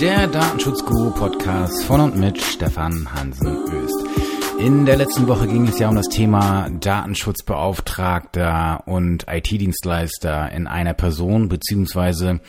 der 0.00 0.26
Datenschutzguru-Podcast 0.28 1.84
von 1.84 2.00
und 2.00 2.16
mit 2.16 2.40
Stefan 2.40 3.12
Hansen 3.12 3.58
Öst. 3.68 3.98
In 4.58 4.86
der 4.86 4.96
letzten 4.96 5.28
Woche 5.28 5.46
ging 5.46 5.68
es 5.68 5.78
ja 5.78 5.90
um 5.90 5.94
das 5.94 6.08
Thema 6.08 6.70
Datenschutzbeauftragter 6.70 8.84
und 8.86 9.26
IT-Dienstleister 9.28 10.50
in 10.52 10.66
einer 10.66 10.94
Person 10.94 11.50
beziehungsweise 11.50 12.40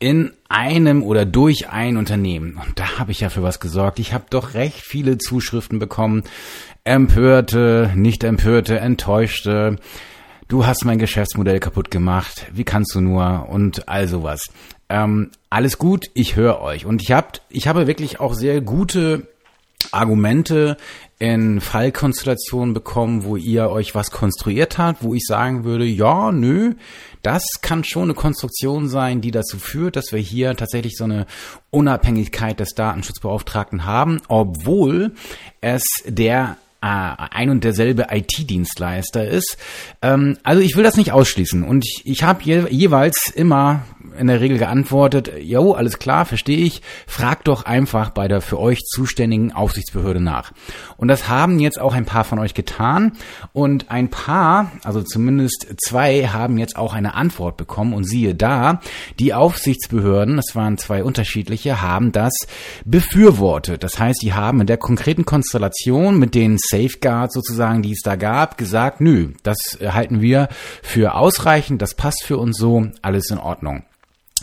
in 0.00 0.32
einem 0.48 1.04
oder 1.04 1.24
durch 1.24 1.68
ein 1.68 1.98
Unternehmen. 1.98 2.60
Und 2.66 2.80
da 2.80 2.98
habe 2.98 3.12
ich 3.12 3.20
ja 3.20 3.28
für 3.28 3.44
was 3.44 3.60
gesorgt. 3.60 4.00
Ich 4.00 4.12
habe 4.12 4.24
doch 4.28 4.54
recht 4.54 4.80
viele 4.80 5.18
Zuschriften 5.18 5.78
bekommen. 5.78 6.24
Empörte, 6.82 7.92
nicht 7.94 8.24
empörte, 8.24 8.80
enttäuschte. 8.80 9.76
Du 10.48 10.66
hast 10.66 10.84
mein 10.84 10.98
Geschäftsmodell 10.98 11.60
kaputt 11.60 11.92
gemacht. 11.92 12.46
Wie 12.52 12.64
kannst 12.64 12.92
du 12.96 13.00
nur? 13.00 13.48
Und 13.50 13.88
all 13.88 14.08
sowas. 14.08 14.50
Ähm, 14.88 15.30
alles 15.50 15.78
gut, 15.78 16.06
ich 16.14 16.36
höre 16.36 16.60
euch. 16.60 16.86
Und 16.86 17.02
ich 17.02 17.12
hab, 17.12 17.40
ich 17.50 17.68
habe 17.68 17.86
wirklich 17.86 18.20
auch 18.20 18.34
sehr 18.34 18.60
gute 18.60 19.26
Argumente 19.92 20.76
in 21.18 21.60
Fallkonstellationen 21.60 22.74
bekommen, 22.74 23.24
wo 23.24 23.36
ihr 23.36 23.70
euch 23.70 23.94
was 23.94 24.10
konstruiert 24.10 24.78
habt, 24.78 25.02
wo 25.02 25.14
ich 25.14 25.24
sagen 25.26 25.64
würde, 25.64 25.84
ja, 25.84 26.30
nö, 26.30 26.74
das 27.22 27.44
kann 27.60 27.82
schon 27.82 28.04
eine 28.04 28.14
Konstruktion 28.14 28.88
sein, 28.88 29.20
die 29.20 29.32
dazu 29.32 29.58
führt, 29.58 29.96
dass 29.96 30.12
wir 30.12 30.20
hier 30.20 30.54
tatsächlich 30.56 30.96
so 30.96 31.04
eine 31.04 31.26
Unabhängigkeit 31.70 32.60
des 32.60 32.74
Datenschutzbeauftragten 32.74 33.84
haben, 33.84 34.20
obwohl 34.28 35.12
es 35.60 35.82
der 36.06 36.56
ein 36.80 37.50
und 37.50 37.64
derselbe 37.64 38.06
IT-Dienstleister 38.10 39.26
ist. 39.26 39.56
Ähm, 40.00 40.38
also 40.44 40.62
ich 40.62 40.76
will 40.76 40.84
das 40.84 40.96
nicht 40.96 41.12
ausschließen 41.12 41.64
und 41.64 41.84
ich, 41.84 42.02
ich 42.04 42.22
habe 42.22 42.42
je, 42.42 42.66
jeweils 42.70 43.32
immer 43.34 43.82
in 44.18 44.26
der 44.26 44.40
Regel 44.40 44.58
geantwortet, 44.58 45.32
jo, 45.40 45.72
alles 45.72 45.98
klar, 45.98 46.24
verstehe 46.24 46.58
ich, 46.58 46.82
fragt 47.06 47.48
doch 47.48 47.64
einfach 47.64 48.10
bei 48.10 48.28
der 48.28 48.40
für 48.40 48.58
euch 48.58 48.80
zuständigen 48.80 49.52
Aufsichtsbehörde 49.52 50.20
nach. 50.20 50.52
Und 50.96 51.08
das 51.08 51.28
haben 51.28 51.58
jetzt 51.60 51.80
auch 51.80 51.94
ein 51.94 52.04
paar 52.04 52.24
von 52.24 52.38
euch 52.38 52.54
getan 52.54 53.12
und 53.52 53.90
ein 53.90 54.08
paar, 54.08 54.72
also 54.82 55.02
zumindest 55.02 55.74
zwei, 55.84 56.28
haben 56.28 56.58
jetzt 56.58 56.76
auch 56.76 56.94
eine 56.94 57.14
Antwort 57.14 57.56
bekommen 57.56 57.92
und 57.92 58.04
siehe 58.04 58.34
da, 58.34 58.80
die 59.18 59.34
Aufsichtsbehörden, 59.34 60.36
das 60.36 60.54
waren 60.54 60.78
zwei 60.78 61.04
unterschiedliche, 61.04 61.80
haben 61.80 62.12
das 62.12 62.32
befürwortet. 62.84 63.84
Das 63.84 63.98
heißt, 63.98 64.22
die 64.22 64.34
haben 64.34 64.60
in 64.60 64.66
der 64.66 64.78
konkreten 64.78 65.24
Konstellation 65.24 66.18
mit 66.18 66.34
den 66.34 66.58
Safeguards 66.70 67.34
sozusagen, 67.34 67.82
die 67.82 67.92
es 67.92 68.02
da 68.02 68.16
gab, 68.16 68.58
gesagt, 68.58 69.00
nö, 69.00 69.32
das 69.42 69.78
halten 69.80 70.20
wir 70.20 70.48
für 70.82 71.14
ausreichend, 71.14 71.82
das 71.82 71.94
passt 71.94 72.24
für 72.24 72.38
uns 72.38 72.58
so, 72.58 72.86
alles 73.02 73.30
in 73.30 73.38
Ordnung. 73.38 73.84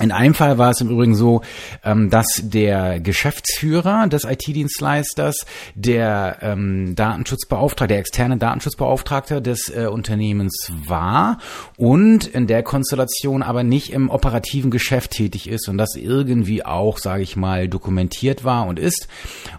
In 0.02 0.12
einem 0.12 0.34
Fall 0.34 0.58
war 0.58 0.72
es 0.72 0.82
im 0.82 0.90
Übrigen 0.90 1.16
so, 1.16 1.42
ähm, 1.82 2.10
dass 2.10 2.42
der 2.44 3.00
Geschäftsführer 3.00 4.08
des 4.08 4.26
IT-Dienstleisters 4.26 5.46
der 5.74 6.40
ähm, 6.42 6.96
Datenschutzbeauftragte, 6.96 7.94
der 7.94 8.00
externe 8.00 8.36
Datenschutzbeauftragte 8.36 9.42
des 9.42 9.70
äh, 9.70 9.88
Unternehmens 9.88 10.70
war 10.86 11.38
und 11.78 12.28
in 12.28 12.46
der 12.46 12.62
Konstellation 12.62 13.42
aber 13.42 13.64
nicht 13.64 13.94
im 13.94 14.10
operativen 14.10 14.70
Geschäft 14.70 15.12
tätig 15.12 15.48
ist 15.48 15.70
und 15.70 15.78
das 15.78 15.96
irgendwie 15.96 16.66
auch, 16.66 16.98
sage 16.98 17.24
ich 17.24 17.38
mal, 17.38 17.70
dokumentiert 17.70 18.44
war 18.44 18.68
und 18.68 18.80
ist. 18.80 19.08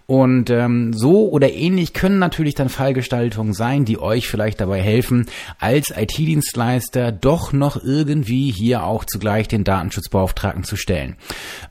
Und 0.04 0.50
ähm, 0.50 0.92
so 0.92 1.30
oder 1.30 1.50
ähnlich 1.50 1.94
können 1.94 2.18
natürlich 2.18 2.54
dann 2.54 2.68
Fallgestaltungen 2.68 3.54
sein, 3.54 3.86
die 3.86 3.98
euch 3.98 4.28
vielleicht 4.28 4.60
dabei 4.60 4.82
helfen, 4.82 5.28
als 5.58 5.94
IT-Dienstleister 5.96 7.10
doch 7.10 7.54
noch 7.54 7.82
irgendwie 7.82 8.52
hier 8.52 8.84
auch 8.84 9.06
zugleich 9.06 9.48
den 9.48 9.64
Datenschutzbeauftragten 9.64 10.25
zu 10.34 10.76
stellen. 10.76 11.16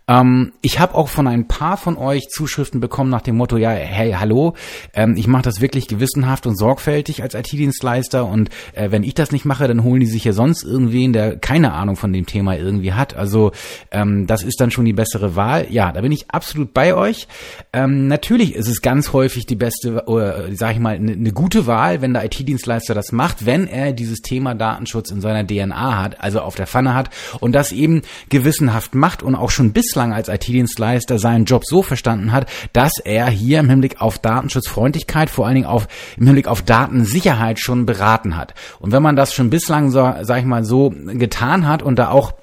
Ähm, 0.08 0.54
ich 0.62 0.80
habe 0.80 0.96
auch 0.96 1.10
von 1.10 1.28
ein 1.28 1.48
paar 1.48 1.78
von 1.78 1.98
euch 1.98 2.30
Zuschriften 2.30 2.80
bekommen 2.80 3.10
nach 3.10 3.22
dem 3.22 3.38
Motto, 3.38 3.58
ja, 3.58 3.72
hey, 3.72 4.12
hallo, 4.14 4.54
ähm, 4.94 5.16
ich 5.18 5.28
mache 5.28 5.44
das 5.44 5.62
wirklich 5.62 5.88
gewissenhaft 5.88 6.46
und 6.46 6.58
sorgfältig 6.58 7.24
als 7.24 7.34
IT-Dienstleister 7.34 8.26
und 8.26 8.50
äh, 8.74 8.92
wenn 8.92 9.04
ich 9.04 9.14
das 9.14 9.32
nicht 9.32 9.46
mache, 9.46 9.68
dann 9.68 9.84
holen 9.84 10.00
die 10.00 10.06
sich 10.06 10.24
ja 10.24 10.34
sonst 10.34 10.64
irgendwen, 10.64 11.14
der 11.14 11.38
keine 11.38 11.74
Ahnung 11.74 11.96
von 11.96 12.14
dem 12.14 12.26
Thema 12.26 12.56
irgendwie 12.56 12.94
hat. 12.94 13.16
Also 13.16 13.52
ähm, 13.92 14.28
das 14.28 14.44
ist 14.44 14.60
dann 14.60 14.72
schon 14.72 14.86
die 14.86 14.94
bessere 14.94 15.36
Wahl. 15.36 15.68
Ja, 15.70 15.92
da 15.92 16.02
bin 16.02 16.12
ich 16.12 16.30
absolut 16.32 16.74
bei 16.74 16.94
euch. 16.94 17.28
Ähm, 17.74 18.08
natürlich 18.08 18.56
ist 18.56 18.68
es 18.68 18.82
ganz 18.82 19.14
häufig 19.14 19.46
die 19.46 19.56
beste, 19.56 20.04
oder 20.06 20.54
sage 20.56 20.74
ich 20.74 20.80
mal, 20.80 20.96
eine 20.96 21.16
ne 21.16 21.32
gute 21.32 21.68
Wahl, 21.68 22.02
wenn 22.02 22.14
der 22.14 22.26
IT-Dienstleister 22.26 22.94
das 22.94 23.12
macht, 23.12 23.46
wenn 23.46 23.68
er 23.68 23.94
dieses 23.94 24.22
Thema 24.22 24.54
Datenschutz 24.56 25.12
in 25.12 25.22
seiner 25.22 25.46
DNA 25.46 26.02
hat, 26.02 26.22
also 26.22 26.42
auf 26.42 26.56
der 26.56 26.68
Pfanne 26.68 26.94
hat 26.94 27.10
und 27.40 27.54
das 27.54 27.72
eben 27.72 28.02
gewissenhaft 28.46 28.94
macht 28.94 29.24
und 29.24 29.34
auch 29.34 29.50
schon 29.50 29.74
bis 29.74 29.86
bislang 29.86 30.14
als 30.14 30.30
IT-Dienstleister 30.30 31.20
seinen 31.20 31.46
Job 31.46 31.64
so 31.64 31.84
verstanden 31.84 32.32
hat, 32.32 32.48
dass 32.74 32.94
er 33.04 33.28
hier 33.28 33.60
im 33.60 33.70
Hinblick 33.70 34.02
auf 34.02 34.18
Datenschutzfreundlichkeit, 34.18 35.30
vor 35.30 35.46
allen 35.46 35.56
Dingen 35.56 35.68
auf, 35.68 35.88
im 36.18 36.26
Hinblick 36.26 36.48
auf 36.48 36.64
Datensicherheit 36.64 37.60
schon 37.60 37.86
beraten 37.86 38.36
hat. 38.36 38.56
Und 38.80 38.92
wenn 38.92 39.04
man 39.04 39.16
das 39.16 39.34
schon 39.34 39.50
bislang 39.50 39.92
so, 39.92 40.14
sag 40.22 40.40
ich 40.40 40.46
mal, 40.46 40.66
so 40.66 40.90
getan 40.90 41.68
hat 41.68 41.84
und 41.84 41.98
da 41.98 42.10
auch 42.10 42.34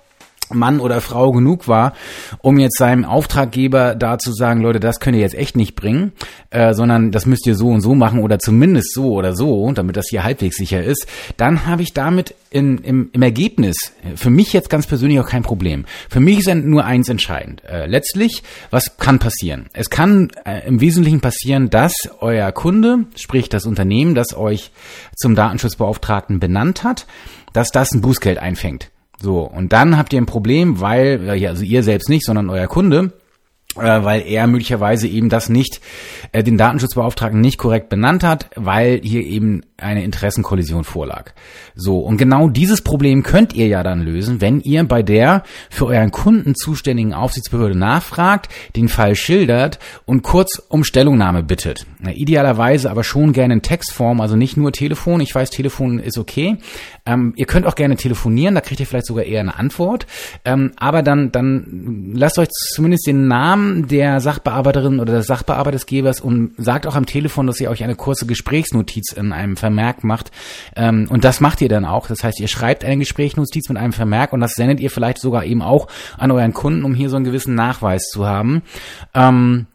Mann 0.55 0.81
oder 0.81 1.01
Frau 1.01 1.33
genug 1.33 1.69
war, 1.69 1.95
um 2.41 2.59
jetzt 2.59 2.79
seinem 2.79 3.05
Auftraggeber 3.05 3.95
da 3.95 4.19
zu 4.19 4.33
sagen, 4.33 4.61
Leute, 4.61 4.81
das 4.81 5.01
könnt 5.01 5.17
ihr 5.17 5.23
jetzt 5.23 5.35
echt 5.35 5.57
nicht 5.57 5.75
bringen, 5.75 6.13
äh, 6.51 6.75
sondern 6.75 7.11
das 7.11 7.27
müsst 7.27 7.47
ihr 7.47 7.55
so 7.55 7.69
und 7.69 7.81
so 7.81 7.95
machen 7.95 8.21
oder 8.21 8.39
zumindest 8.39 8.95
so 8.95 9.13
oder 9.13 9.35
so, 9.35 9.71
damit 9.73 9.97
das 9.97 10.07
hier 10.11 10.25
halbwegs 10.25 10.57
sicher 10.57 10.83
ist, 10.83 11.07
dann 11.37 11.67
habe 11.67 11.83
ich 11.83 11.93
damit 11.93 12.35
in, 12.51 12.79
im, 12.79 13.11
im 13.13 13.23
Ergebnis 13.23 13.77
für 14.15 14.31
mich 14.31 14.53
jetzt 14.53 14.71
ganz 14.71 14.87
persönlich 14.87 15.19
auch 15.21 15.29
kein 15.29 15.43
Problem. 15.43 15.85
Für 16.09 16.21
mich 16.21 16.39
ist 16.39 16.55
nur 16.55 16.85
eins 16.85 17.09
entscheidend. 17.09 17.63
Äh, 17.65 17.87
letztlich, 17.87 18.43
was 18.71 18.99
kann 18.99 19.19
passieren? 19.19 19.67
Es 19.73 19.91
kann 19.91 20.31
äh, 20.45 20.67
im 20.67 20.81
Wesentlichen 20.81 21.21
passieren, 21.21 21.71
dass 21.71 21.95
euer 22.21 22.53
Kunde, 22.53 23.07
sprich 23.17 23.49
das 23.49 23.65
Unternehmen, 23.67 24.15
das 24.15 24.37
euch 24.37 24.71
zum 25.17 25.35
Datenschutzbeauftragten 25.35 26.41
benannt 26.41 26.85
hat, 26.85 27.07
dass 27.53 27.71
das 27.71 27.93
ein 27.93 28.01
Bußgeld 28.01 28.39
einfängt. 28.39 28.91
So, 29.23 29.43
und 29.43 29.73
dann 29.73 29.97
habt 29.97 30.13
ihr 30.13 30.21
ein 30.21 30.27
Problem, 30.27 30.81
weil, 30.81 31.31
also 31.31 31.63
ihr 31.63 31.85
selbst 31.85 32.09
nicht, 32.09 32.25
sondern 32.25 32.51
euer 32.51 32.67
Kunde, 32.67 33.13
äh, 33.77 34.03
weil 34.03 34.23
er 34.27 34.49
möglicherweise 34.49 35.07
eben 35.07 35.29
das 35.29 35.49
nicht, 35.49 35.81
äh, 36.33 36.43
den 36.43 36.59
Datenschutzbeauftragten 36.59 37.41
nicht 37.41 37.57
korrekt 37.57 37.89
benannt 37.89 38.25
hat, 38.25 38.51
weil 38.57 39.01
hier 39.01 39.23
eben 39.23 39.63
eine 39.83 40.05
Interessenkollision 40.05 40.85
vorlag. 40.85 41.33
So, 41.75 41.99
und 41.99 42.17
genau 42.17 42.49
dieses 42.49 42.83
Problem 42.83 43.23
könnt 43.23 43.55
ihr 43.55 43.67
ja 43.67 43.83
dann 43.83 44.03
lösen, 44.03 44.41
wenn 44.41 44.61
ihr 44.61 44.85
bei 44.85 45.03
der 45.03 45.43
für 45.71 45.87
euren 45.87 46.11
Kunden 46.11 46.55
zuständigen 46.55 47.15
Aufsichtsbehörde 47.15 47.77
nachfragt, 47.77 48.49
den 48.77 48.89
Fall 48.89 49.15
schildert 49.15 49.79
und 50.07 50.23
kurz 50.23 50.63
um 50.69 50.85
Stellungnahme 50.85 51.43
bittet. 51.43 51.87
Na, 51.99 52.13
idealerweise 52.13 52.91
aber 52.91 53.05
schon 53.05 53.33
gerne 53.33 53.55
in 53.55 53.63
Textform, 53.63 54.21
also 54.21 54.37
nicht 54.37 54.57
nur 54.57 54.73
Telefon. 54.73 55.21
Ich 55.21 55.35
weiß, 55.35 55.51
Telefon 55.51 55.99
ist 55.99 56.19
okay. 56.19 56.59
Ähm, 57.07 57.33
ihr 57.37 57.47
könnt 57.47 57.67
auch 57.67 57.75
gerne 57.75 57.97
telefonieren, 57.97 58.55
da 58.55 58.61
kriegt 58.61 58.81
ihr 58.81 58.87
vielleicht 58.87 59.07
sogar 59.07 59.25
eher 59.25 59.41
eine 59.41 59.57
Antwort. 59.57 60.07
Ähm, 60.45 60.73
aber 60.77 61.03
dann, 61.03 61.33
dann 61.33 62.13
lasst 62.15 62.39
euch 62.39 62.49
zumindest 62.51 63.07
den 63.07 63.29
Namen 63.29 63.89
der 63.89 64.21
Sachbearbeiterin 64.21 65.01
oder 65.01 65.13
des 65.13 65.27
Sachbearbeitesgebers 65.27 66.21
und 66.21 66.53
sagt 66.59 66.87
auch 66.87 66.97
am 66.97 67.07
Telefon, 67.07 67.47
dass 67.47 67.61
ihr 67.61 67.71
euch 67.71 67.83
eine 67.83 67.97
kurze 67.97 68.27
Gesprächsnotiz 68.27 69.13
in 69.13 69.33
einem 69.33 69.57
Vermerk 69.73 70.05
macht. 70.05 70.31
Ähm, 70.77 71.07
und 71.09 71.25
das 71.25 71.41
macht 71.41 71.61
ihr 71.61 71.69
dann 71.69 71.85
auch. 71.85 72.07
Das 72.07 72.23
heißt, 72.23 72.41
ihr 72.41 72.49
schreibt 72.49 72.85
eine 72.85 72.99
Gesprächsnotiz 72.99 73.69
mit 73.69 73.79
einem 73.79 73.93
Vermerk 73.93 74.33
und 74.33 74.41
das 74.41 74.53
sendet 74.53 74.81
ihr 74.81 74.91
vielleicht 74.91 75.19
sogar 75.19 75.45
eben 75.45 75.63
auch 75.63 75.89
an 76.19 76.31
euren 76.31 76.53
Kunden, 76.53 76.85
um 76.85 76.95
hier 76.95 77.09
so 77.09 77.17
einen 77.17 77.25
gewissen 77.25 77.55
Nachweis 77.55 78.09
zu 78.11 78.27
haben. 78.27 78.63
Ähm, 79.15 79.67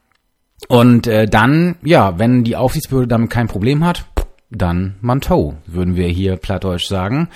und 0.67 1.07
äh, 1.07 1.27
dann, 1.27 1.75
ja, 1.83 2.19
wenn 2.19 2.43
die 2.43 2.55
Aufsichtsbehörde 2.55 3.07
damit 3.07 3.29
kein 3.29 3.47
Problem 3.47 3.85
hat, 3.85 4.05
dann 4.49 4.95
Manteau, 5.01 5.55
würden 5.65 5.95
wir 5.95 6.07
hier 6.07 6.37
plattdeutsch 6.37 6.87
sagen. 6.87 7.29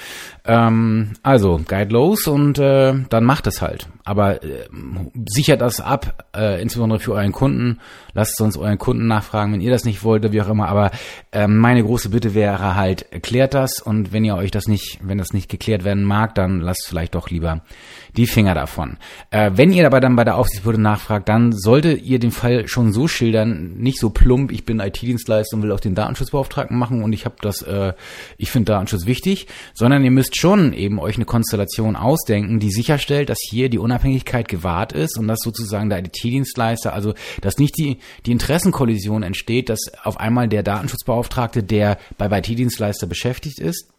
Ähm, 0.43 1.13
also, 1.21 1.61
guide 1.67 1.93
los 1.93 2.27
und 2.27 2.57
äh, 2.57 2.93
dann 3.09 3.23
macht 3.23 3.45
es 3.47 3.61
halt. 3.61 3.87
Aber 4.03 4.43
äh, 4.43 4.67
sichert 5.27 5.61
das 5.61 5.79
ab, 5.79 6.25
äh, 6.35 6.61
insbesondere 6.61 6.99
für 6.99 7.13
euren 7.13 7.31
Kunden. 7.31 7.79
Lasst 8.13 8.37
sonst 8.37 8.57
euren 8.57 8.79
Kunden 8.79 9.07
nachfragen, 9.07 9.53
wenn 9.53 9.61
ihr 9.61 9.71
das 9.71 9.85
nicht 9.85 10.03
wollt, 10.03 10.29
wie 10.31 10.41
auch 10.41 10.49
immer. 10.49 10.67
Aber 10.67 10.91
äh, 11.31 11.47
meine 11.47 11.83
große 11.83 12.09
Bitte 12.09 12.33
wäre 12.33 12.75
halt, 12.75 13.05
klärt 13.21 13.53
das 13.53 13.79
und 13.79 14.13
wenn 14.13 14.25
ihr 14.25 14.35
euch 14.35 14.51
das 14.51 14.67
nicht, 14.67 14.99
wenn 15.03 15.17
das 15.17 15.33
nicht 15.33 15.49
geklärt 15.49 15.83
werden 15.83 16.03
mag, 16.03 16.33
dann 16.35 16.59
lasst 16.59 16.87
vielleicht 16.87 17.15
doch 17.15 17.29
lieber 17.29 17.61
die 18.17 18.27
Finger 18.27 18.55
davon. 18.55 18.97
Äh, 19.29 19.51
wenn 19.53 19.71
ihr 19.71 19.85
aber 19.85 19.99
dann 19.99 20.15
bei 20.15 20.23
der 20.23 20.35
Aufsichtsbehörde 20.35 20.81
nachfragt, 20.81 21.29
dann 21.29 21.53
solltet 21.53 22.01
ihr 22.03 22.19
den 22.19 22.31
Fall 22.31 22.67
schon 22.67 22.91
so 22.91 23.07
schildern, 23.07 23.75
nicht 23.77 23.99
so 23.99 24.09
plump, 24.09 24.51
ich 24.51 24.65
bin 24.65 24.79
IT-Dienstleister 24.79 25.55
und 25.55 25.63
will 25.63 25.71
auch 25.71 25.79
den 25.79 25.95
Datenschutzbeauftragten 25.95 26.77
machen 26.77 27.03
und 27.03 27.13
ich 27.13 27.25
habe 27.25 27.35
das, 27.41 27.61
äh, 27.61 27.93
ich 28.37 28.51
finde 28.51 28.73
Datenschutz 28.73 29.05
wichtig, 29.05 29.47
sondern 29.73 30.03
ihr 30.03 30.11
müsst 30.11 30.30
schon 30.37 30.73
eben 30.73 30.99
euch 30.99 31.15
eine 31.15 31.25
Konstellation 31.25 31.95
ausdenken, 31.95 32.59
die 32.59 32.71
sicherstellt, 32.71 33.29
dass 33.29 33.39
hier 33.41 33.69
die 33.69 33.79
Unabhängigkeit 33.79 34.47
gewahrt 34.47 34.93
ist 34.93 35.17
und 35.17 35.27
dass 35.27 35.39
sozusagen 35.41 35.89
der 35.89 35.99
IT-Dienstleister, 35.99 36.93
also 36.93 37.13
dass 37.41 37.57
nicht 37.57 37.77
die, 37.77 37.99
die 38.25 38.31
Interessenkollision 38.31 39.23
entsteht, 39.23 39.69
dass 39.69 39.79
auf 40.03 40.19
einmal 40.19 40.47
der 40.47 40.63
Datenschutzbeauftragte, 40.63 41.63
der 41.63 41.97
bei 42.17 42.25
IT-Dienstleister 42.37 43.07
beschäftigt 43.07 43.59
ist, 43.59 43.91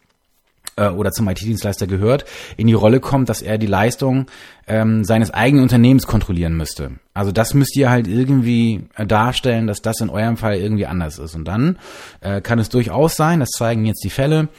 äh, 0.75 0.89
oder 0.89 1.11
zum 1.11 1.27
IT-Dienstleister 1.27 1.87
gehört, 1.87 2.25
in 2.57 2.67
die 2.67 2.73
Rolle 2.73 2.99
kommt, 2.99 3.29
dass 3.29 3.41
er 3.41 3.57
die 3.57 3.67
Leistung 3.67 4.27
ähm, 4.67 5.03
seines 5.03 5.31
eigenen 5.31 5.63
Unternehmens 5.63 6.07
kontrollieren 6.07 6.55
müsste. 6.55 6.91
Also 7.13 7.31
das 7.31 7.53
müsst 7.53 7.75
ihr 7.75 7.89
halt 7.89 8.07
irgendwie 8.07 8.87
äh, 8.95 9.05
darstellen, 9.05 9.67
dass 9.67 9.81
das 9.81 9.99
in 10.01 10.09
eurem 10.09 10.37
Fall 10.37 10.55
irgendwie 10.55 10.85
anders 10.85 11.19
ist. 11.19 11.35
Und 11.35 11.45
dann 11.45 11.77
äh, 12.21 12.41
kann 12.41 12.59
es 12.59 12.69
durchaus 12.69 13.15
sein, 13.15 13.39
das 13.39 13.49
zeigen 13.49 13.85
jetzt 13.85 14.03
die 14.03 14.09
Fälle, 14.09 14.49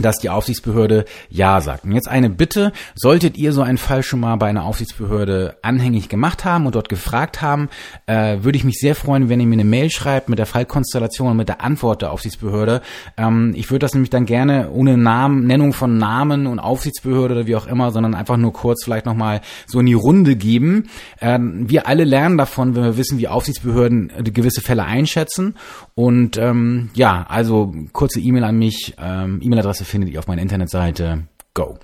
dass 0.00 0.18
die 0.18 0.30
Aufsichtsbehörde 0.30 1.04
Ja 1.28 1.60
sagt. 1.60 1.84
Und 1.84 1.92
jetzt 1.92 2.08
eine 2.08 2.30
Bitte, 2.30 2.72
solltet 2.94 3.36
ihr 3.36 3.52
so 3.52 3.62
einen 3.62 3.78
Fall 3.78 4.02
schon 4.02 4.20
mal 4.20 4.36
bei 4.36 4.48
einer 4.48 4.64
Aufsichtsbehörde 4.64 5.56
anhängig 5.62 6.08
gemacht 6.08 6.44
haben 6.44 6.66
und 6.66 6.74
dort 6.74 6.88
gefragt 6.88 7.42
haben, 7.42 7.68
äh, 8.06 8.38
würde 8.42 8.56
ich 8.56 8.64
mich 8.64 8.78
sehr 8.78 8.94
freuen, 8.94 9.28
wenn 9.28 9.40
ihr 9.40 9.46
mir 9.46 9.54
eine 9.54 9.64
Mail 9.64 9.90
schreibt 9.90 10.28
mit 10.28 10.38
der 10.38 10.46
Fallkonstellation 10.46 11.28
und 11.28 11.36
mit 11.36 11.48
der 11.48 11.62
Antwort 11.62 12.02
der 12.02 12.12
Aufsichtsbehörde. 12.12 12.80
Ähm, 13.16 13.52
ich 13.54 13.70
würde 13.70 13.80
das 13.80 13.94
nämlich 13.94 14.10
dann 14.10 14.26
gerne 14.26 14.70
ohne 14.70 14.96
Namen, 14.96 15.46
Nennung 15.46 15.72
von 15.72 15.98
Namen 15.98 16.46
und 16.46 16.58
Aufsichtsbehörde 16.58 17.34
oder 17.34 17.46
wie 17.46 17.56
auch 17.56 17.66
immer, 17.66 17.90
sondern 17.90 18.14
einfach 18.14 18.36
nur 18.36 18.52
kurz 18.52 18.84
vielleicht 18.84 19.06
nochmal 19.06 19.40
so 19.66 19.80
in 19.80 19.86
die 19.86 19.94
Runde 19.94 20.36
geben. 20.36 20.88
Ähm, 21.20 21.68
wir 21.68 21.86
alle 21.86 22.04
lernen 22.04 22.38
davon, 22.38 22.74
wenn 22.74 22.82
wir 22.82 22.96
wissen, 22.96 23.18
wie 23.18 23.28
Aufsichtsbehörden 23.28 24.12
gewisse 24.32 24.60
Fälle 24.62 24.84
einschätzen. 24.84 25.54
Und 25.94 26.38
ähm, 26.38 26.90
ja, 26.94 27.26
also 27.28 27.74
kurze 27.92 28.20
E-Mail 28.20 28.44
an 28.44 28.58
mich, 28.58 28.94
ähm, 29.00 29.40
E-Mail-Adresse 29.42 29.81
Adresse 29.82 29.84
findet 29.84 30.10
ihr 30.10 30.18
auf 30.18 30.26
meiner 30.26 30.42
Internetseite. 30.42 31.24
Go. 31.54 31.78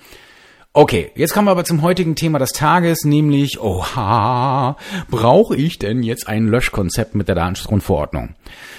Okay, 0.73 1.11
jetzt 1.17 1.33
kommen 1.33 1.49
wir 1.49 1.53
aber 1.53 1.65
zum 1.65 1.83
heutigen 1.83 2.15
Thema 2.15 2.39
des 2.39 2.53
Tages, 2.53 3.05
nämlich, 3.05 3.61
oha, 3.61 4.77
brauche 5.11 5.57
ich 5.57 5.79
denn 5.79 6.03
jetzt 6.03 6.29
ein 6.29 6.47
Löschkonzept 6.47 7.15
mit 7.15 7.27
der 7.27 7.35
Datenschutzgrundverordnung? 7.35 8.37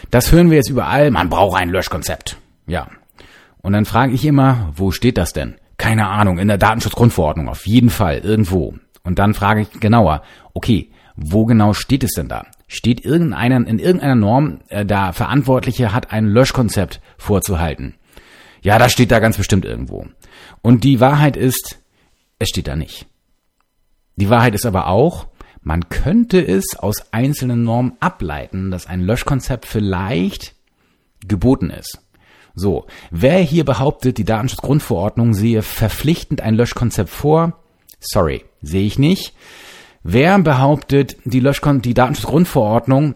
Das 0.10 0.32
hören 0.32 0.50
wir 0.50 0.58
jetzt 0.58 0.70
überall, 0.70 1.12
man 1.12 1.30
braucht 1.30 1.60
ein 1.60 1.70
Löschkonzept. 1.70 2.38
Ja. 2.68 2.88
Und 3.62 3.74
dann 3.74 3.86
frage 3.86 4.14
ich 4.14 4.24
immer, 4.24 4.72
wo 4.76 4.92
steht 4.92 5.18
das 5.18 5.34
denn? 5.34 5.56
Keine 5.78 6.08
Ahnung, 6.08 6.40
in 6.40 6.48
der 6.48 6.58
Datenschutzgrundverordnung, 6.58 7.50
auf 7.50 7.68
jeden 7.68 7.90
Fall, 7.90 8.20
irgendwo. 8.20 8.76
Und 9.04 9.20
dann 9.20 9.34
frage 9.34 9.62
ich 9.62 9.80
genauer, 9.80 10.22
okay, 10.54 10.92
wo 11.16 11.46
genau 11.46 11.74
steht 11.74 12.04
es 12.04 12.14
denn 12.14 12.30
da? 12.30 12.46
Steht 12.68 13.04
irgendeiner, 13.04 13.58
in 13.68 13.80
irgendeiner 13.80 14.16
Norm, 14.16 14.60
äh, 14.70 14.86
der 14.86 15.12
Verantwortliche 15.12 15.92
hat 15.92 16.14
ein 16.14 16.28
Löschkonzept 16.28 17.02
vorzuhalten? 17.18 17.96
Ja, 18.62 18.78
das 18.78 18.92
steht 18.92 19.12
da 19.12 19.20
ganz 19.20 19.38
bestimmt 19.38 19.66
irgendwo. 19.66 20.08
Und 20.62 20.84
die 20.84 21.00
Wahrheit 21.00 21.38
ist, 21.38 21.80
es 22.40 22.50
steht 22.50 22.68
da 22.68 22.76
nicht. 22.76 23.08
Die 24.16 24.30
Wahrheit 24.30 24.56
ist 24.56 24.66
aber 24.66 24.88
auch, 24.88 25.28
man 25.62 25.90
könnte 25.90 26.46
es 26.46 26.76
aus 26.78 27.14
einzelnen 27.14 27.64
Normen 27.64 27.94
ableiten, 28.00 28.72
dass 28.72 28.88
ein 28.88 29.02
Löschkonzept 29.02 29.66
vielleicht 29.66 30.56
geboten 31.28 31.70
ist. 31.70 32.00
So, 32.56 32.88
wer 33.12 33.40
hier 33.40 33.64
behauptet, 33.66 34.18
die 34.18 34.26
Datenschutzgrundverordnung 34.26 35.34
sehe 35.34 35.62
verpflichtend 35.62 36.42
ein 36.42 36.56
Löschkonzept 36.56 37.10
vor, 37.10 37.60
sorry, 38.00 38.44
sehe 38.62 38.86
ich 38.86 39.00
nicht. 39.00 39.34
Wer 40.04 40.40
behauptet, 40.40 41.18
die, 41.26 41.40
Löschkon 41.40 41.82
die 41.82 41.94
Datenschutzgrundverordnung 41.94 43.16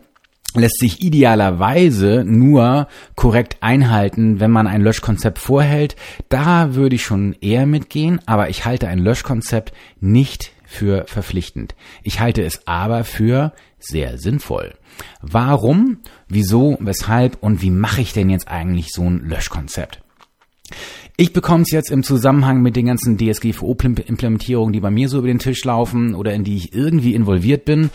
lässt 0.56 0.80
sich 0.80 1.02
idealerweise 1.02 2.24
nur 2.26 2.88
korrekt 3.16 3.58
einhalten, 3.62 4.40
wenn 4.40 4.52
man 4.52 4.68
ein 4.68 4.82
Löschkonzept 4.82 5.40
vorhält. 5.40 5.96
Da 6.30 6.76
würde 6.76 6.96
ich 6.96 7.04
schon 7.04 7.36
eher 7.42 7.66
mitgehen, 7.66 8.20
aber 8.26 8.50
ich 8.50 8.66
halte 8.66 8.88
ein 8.88 9.00
Löschkonzept 9.00 9.74
nicht 10.00 10.52
für 10.66 11.06
verpflichtend. 11.08 11.76
Ich 12.04 12.20
halte 12.20 12.44
es 12.44 12.68
aber 12.68 13.04
für 13.04 13.54
sehr 13.80 14.18
sinnvoll. 14.18 14.74
Warum, 15.22 15.98
wieso, 16.28 16.78
weshalb 16.80 17.42
und 17.42 17.62
wie 17.62 17.72
mache 17.72 18.02
ich 18.02 18.14
denn 18.14 18.30
jetzt 18.30 18.48
eigentlich 18.48 18.90
so 18.92 19.04
ein 19.04 19.26
Löschkonzept? 19.26 20.02
Ich 21.16 21.32
bekomme 21.32 21.62
es 21.64 21.72
jetzt 21.72 21.92
im 21.92 22.02
Zusammenhang 22.02 22.62
mit 22.62 22.76
den 22.76 22.88
ganzen 22.88 23.18
DSGVO-Implementierungen, 23.18 24.74
die 24.74 24.80
bei 24.80 24.90
mir 24.90 25.10
so 25.10 25.20
über 25.20 25.28
den 25.28 25.38
Tisch 25.38 25.64
laufen 25.64 26.16
oder 26.16 26.34
in 26.34 26.44
die 26.44 26.58
ich 26.58 26.74
irgendwie 26.74 27.14
involviert 27.14 27.66
bin 27.66 27.92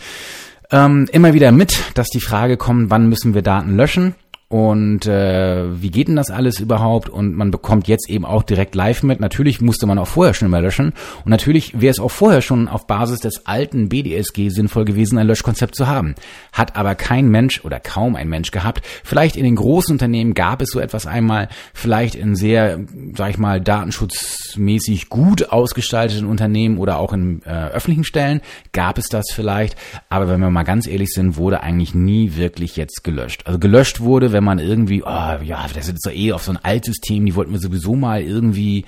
ähm, 0.71 1.07
immer 1.11 1.33
wieder 1.33 1.51
mit, 1.51 1.79
dass 1.95 2.07
die 2.07 2.21
Frage 2.21 2.57
kommt, 2.57 2.89
wann 2.89 3.09
müssen 3.09 3.33
wir 3.33 3.41
Daten 3.41 3.75
löschen? 3.75 4.15
Und 4.51 5.05
äh, 5.05 5.79
wie 5.79 5.91
geht 5.91 6.07
denn 6.07 6.15
das 6.15 6.31
alles 6.31 6.59
überhaupt? 6.59 7.07
Und 7.07 7.35
man 7.35 7.51
bekommt 7.51 7.87
jetzt 7.87 8.09
eben 8.09 8.25
auch 8.25 8.41
direkt 8.41 8.73
live 8.73 9.03
mit. 9.03 9.19
Natürlich 9.19 9.61
musste 9.61 9.85
man 9.85 9.99
auch 9.99 10.07
vorher 10.07 10.33
schon 10.33 10.49
mal 10.49 10.63
löschen. 10.63 10.93
Und 11.23 11.29
natürlich 11.29 11.79
wäre 11.79 11.91
es 11.91 11.99
auch 11.99 12.09
vorher 12.09 12.41
schon 12.41 12.67
auf 12.67 12.87
Basis 12.87 13.19
des 13.19 13.45
alten 13.45 13.89
BDSG 13.89 14.49
sinnvoll 14.49 14.85
gewesen, 14.85 15.19
ein 15.19 15.27
Löschkonzept 15.27 15.75
zu 15.75 15.85
haben. 15.85 16.15
Hat 16.51 16.75
aber 16.77 16.95
kein 16.95 17.29
Mensch 17.29 17.63
oder 17.63 17.79
kaum 17.79 18.15
ein 18.15 18.27
Mensch 18.27 18.49
gehabt. 18.49 18.81
Vielleicht 19.03 19.35
in 19.35 19.43
den 19.43 19.55
großen 19.55 19.91
Unternehmen 19.91 20.33
gab 20.33 20.63
es 20.63 20.69
so 20.71 20.79
etwas 20.79 21.05
einmal. 21.05 21.47
Vielleicht 21.75 22.15
in 22.15 22.35
sehr, 22.35 22.79
sag 23.15 23.29
ich 23.29 23.37
mal, 23.37 23.61
datenschutzmäßig 23.61 25.09
gut 25.09 25.51
ausgestalteten 25.51 26.25
Unternehmen 26.25 26.79
oder 26.79 26.97
auch 26.97 27.13
in 27.13 27.43
äh, 27.43 27.67
öffentlichen 27.67 28.03
Stellen 28.03 28.41
gab 28.71 28.97
es 28.97 29.09
das 29.09 29.27
vielleicht. 29.31 29.75
Aber 30.09 30.27
wenn 30.27 30.41
wir 30.41 30.49
mal 30.49 30.63
ganz 30.63 30.87
ehrlich 30.87 31.09
sind, 31.09 31.37
wurde 31.37 31.61
eigentlich 31.61 31.93
nie 31.93 32.35
wirklich 32.35 32.77
jetzt 32.77 33.03
gelöscht. 33.03 33.43
Also 33.45 33.59
gelöscht 33.59 33.99
wurde, 33.99 34.38
wenn 34.39 34.45
man 34.45 34.59
irgendwie, 34.59 35.03
oh, 35.03 35.05
ja, 35.43 35.65
das 35.73 35.89
ist 35.89 36.05
doch 36.05 36.13
eh 36.13 36.31
auf 36.31 36.43
so 36.43 36.53
ein 36.53 36.59
Altsystem, 36.63 37.25
die 37.25 37.35
wollten 37.35 37.51
wir 37.51 37.59
sowieso 37.59 37.97
mal 37.97 38.21
irgendwie 38.21 38.85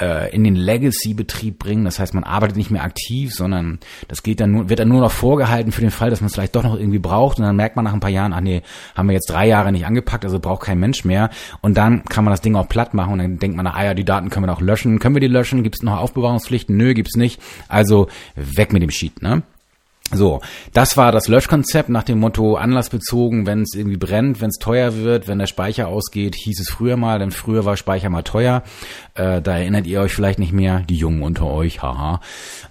äh, 0.00 0.34
in 0.34 0.44
den 0.44 0.56
Legacy-Betrieb 0.56 1.58
bringen. 1.58 1.84
Das 1.84 1.98
heißt, 1.98 2.14
man 2.14 2.24
arbeitet 2.24 2.56
nicht 2.56 2.70
mehr 2.70 2.84
aktiv, 2.84 3.34
sondern 3.34 3.80
das 4.08 4.22
geht 4.22 4.40
dann 4.40 4.52
nur, 4.52 4.70
wird 4.70 4.78
dann 4.78 4.88
nur 4.88 5.02
noch 5.02 5.10
vorgehalten 5.10 5.72
für 5.72 5.82
den 5.82 5.90
Fall, 5.90 6.08
dass 6.08 6.22
man 6.22 6.28
es 6.28 6.32
vielleicht 6.32 6.56
doch 6.56 6.62
noch 6.62 6.78
irgendwie 6.78 7.00
braucht. 7.00 7.38
Und 7.38 7.44
dann 7.44 7.54
merkt 7.54 7.76
man 7.76 7.84
nach 7.84 7.92
ein 7.92 8.00
paar 8.00 8.08
Jahren, 8.08 8.32
ach 8.32 8.40
nee, 8.40 8.62
haben 8.94 9.08
wir 9.08 9.12
jetzt 9.12 9.28
drei 9.28 9.46
Jahre 9.46 9.72
nicht 9.72 9.84
angepackt, 9.84 10.24
also 10.24 10.40
braucht 10.40 10.62
kein 10.62 10.80
Mensch 10.80 11.04
mehr. 11.04 11.28
Und 11.60 11.76
dann 11.76 12.02
kann 12.06 12.24
man 12.24 12.32
das 12.32 12.40
Ding 12.40 12.56
auch 12.56 12.66
platt 12.66 12.94
machen 12.94 13.12
und 13.12 13.18
dann 13.18 13.38
denkt 13.38 13.58
man, 13.58 13.66
ah 13.66 13.84
ja, 13.84 13.92
die 13.92 14.06
Daten 14.06 14.30
können 14.30 14.46
wir 14.46 14.52
noch 14.52 14.62
löschen. 14.62 15.00
Können 15.00 15.16
wir 15.16 15.20
die 15.20 15.26
löschen? 15.26 15.64
Gibt 15.64 15.76
es 15.76 15.82
noch 15.82 15.98
Aufbewahrungspflichten? 15.98 16.74
Nö, 16.74 16.94
gibt's 16.94 17.16
nicht. 17.16 17.42
Also 17.68 18.08
weg 18.36 18.72
mit 18.72 18.80
dem 18.80 18.90
Sheet, 18.90 19.20
ne? 19.20 19.42
So, 20.12 20.40
das 20.72 20.96
war 20.96 21.12
das 21.12 21.28
Löschkonzept 21.28 21.88
nach 21.88 22.02
dem 22.02 22.20
Motto 22.20 22.56
anlassbezogen, 22.56 23.46
wenn 23.46 23.62
es 23.62 23.74
irgendwie 23.74 23.96
brennt, 23.96 24.40
wenn 24.40 24.50
es 24.50 24.58
teuer 24.58 24.96
wird, 24.96 25.26
wenn 25.28 25.38
der 25.38 25.46
Speicher 25.46 25.88
ausgeht, 25.88 26.34
hieß 26.36 26.60
es 26.60 26.68
früher 26.68 26.96
mal, 26.96 27.18
denn 27.18 27.30
früher 27.30 27.64
war 27.64 27.76
Speicher 27.76 28.10
mal 28.10 28.22
teuer. 28.22 28.62
Äh, 29.16 29.40
da 29.42 29.58
erinnert 29.58 29.86
ihr 29.86 30.00
euch 30.00 30.12
vielleicht 30.12 30.40
nicht 30.40 30.52
mehr, 30.52 30.80
die 30.80 30.96
Jungen 30.96 31.22
unter 31.22 31.46
euch, 31.46 31.82
haha. 31.82 32.20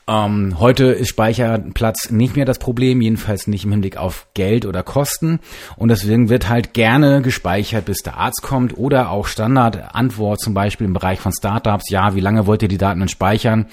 Ähm, 0.08 0.60
heute 0.60 0.86
ist 0.88 1.08
Speicherplatz 1.08 2.12
nicht 2.12 2.36
mehr 2.36 2.44
das 2.44 2.60
Problem, 2.60 3.00
jedenfalls 3.00 3.48
nicht 3.48 3.64
im 3.64 3.72
Hinblick 3.72 3.96
auf 3.96 4.28
Geld 4.34 4.66
oder 4.66 4.84
Kosten. 4.84 5.40
Und 5.78 5.88
deswegen 5.88 6.28
wird 6.28 6.50
halt 6.50 6.74
gerne 6.74 7.22
gespeichert, 7.22 7.86
bis 7.86 8.00
der 8.00 8.18
Arzt 8.18 8.42
kommt 8.42 8.78
oder 8.78 9.10
auch 9.10 9.28
Standardantwort 9.28 10.42
zum 10.42 10.54
Beispiel 10.54 10.86
im 10.86 10.94
Bereich 10.94 11.22
von 11.22 11.32
Startups. 11.32 11.90
Ja, 11.90 12.14
wie 12.14 12.20
lange 12.20 12.46
wollt 12.46 12.62
ihr 12.62 12.68
die 12.68 12.78
Daten 12.78 13.00
denn 13.00 13.08
speichern? 13.08 13.68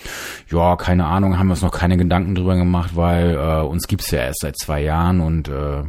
Ja, 0.48 0.76
keine 0.76 1.06
Ahnung, 1.06 1.40
haben 1.40 1.48
wir 1.48 1.54
uns 1.54 1.62
noch 1.62 1.72
keine 1.72 1.96
Gedanken 1.96 2.36
drüber 2.36 2.54
gemacht, 2.54 2.92
weil 2.94 3.34
äh, 3.34 3.66
uns 3.66 3.88
gibt's 3.88 4.12
ja 4.12 4.20
erst 4.20 4.42
seit 4.42 4.56
zwei 4.56 4.82
Jahren 4.82 5.20
und 5.20 5.48
äh, 5.48 5.82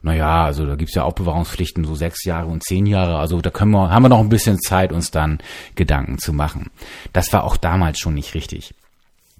naja, 0.00 0.44
also 0.44 0.66
da 0.66 0.74
gibt's 0.74 0.94
ja 0.94 1.04
Aufbewahrungspflichten 1.04 1.84
so 1.84 1.94
sechs 1.94 2.24
Jahre 2.24 2.46
und 2.46 2.64
zehn 2.64 2.86
Jahre. 2.86 3.18
Also 3.18 3.40
da 3.40 3.50
können 3.50 3.70
wir, 3.70 3.90
haben 3.90 4.02
wir 4.02 4.08
noch 4.08 4.20
ein 4.20 4.28
bisschen 4.28 4.58
Zeit, 4.58 4.92
uns 4.92 5.10
dann 5.10 5.38
Gedanken 5.76 6.18
zu 6.22 6.32
machen. 6.32 6.70
Das 7.12 7.32
war 7.32 7.44
auch 7.44 7.56
damals 7.56 7.98
schon 7.98 8.14
nicht 8.14 8.34
richtig. 8.34 8.74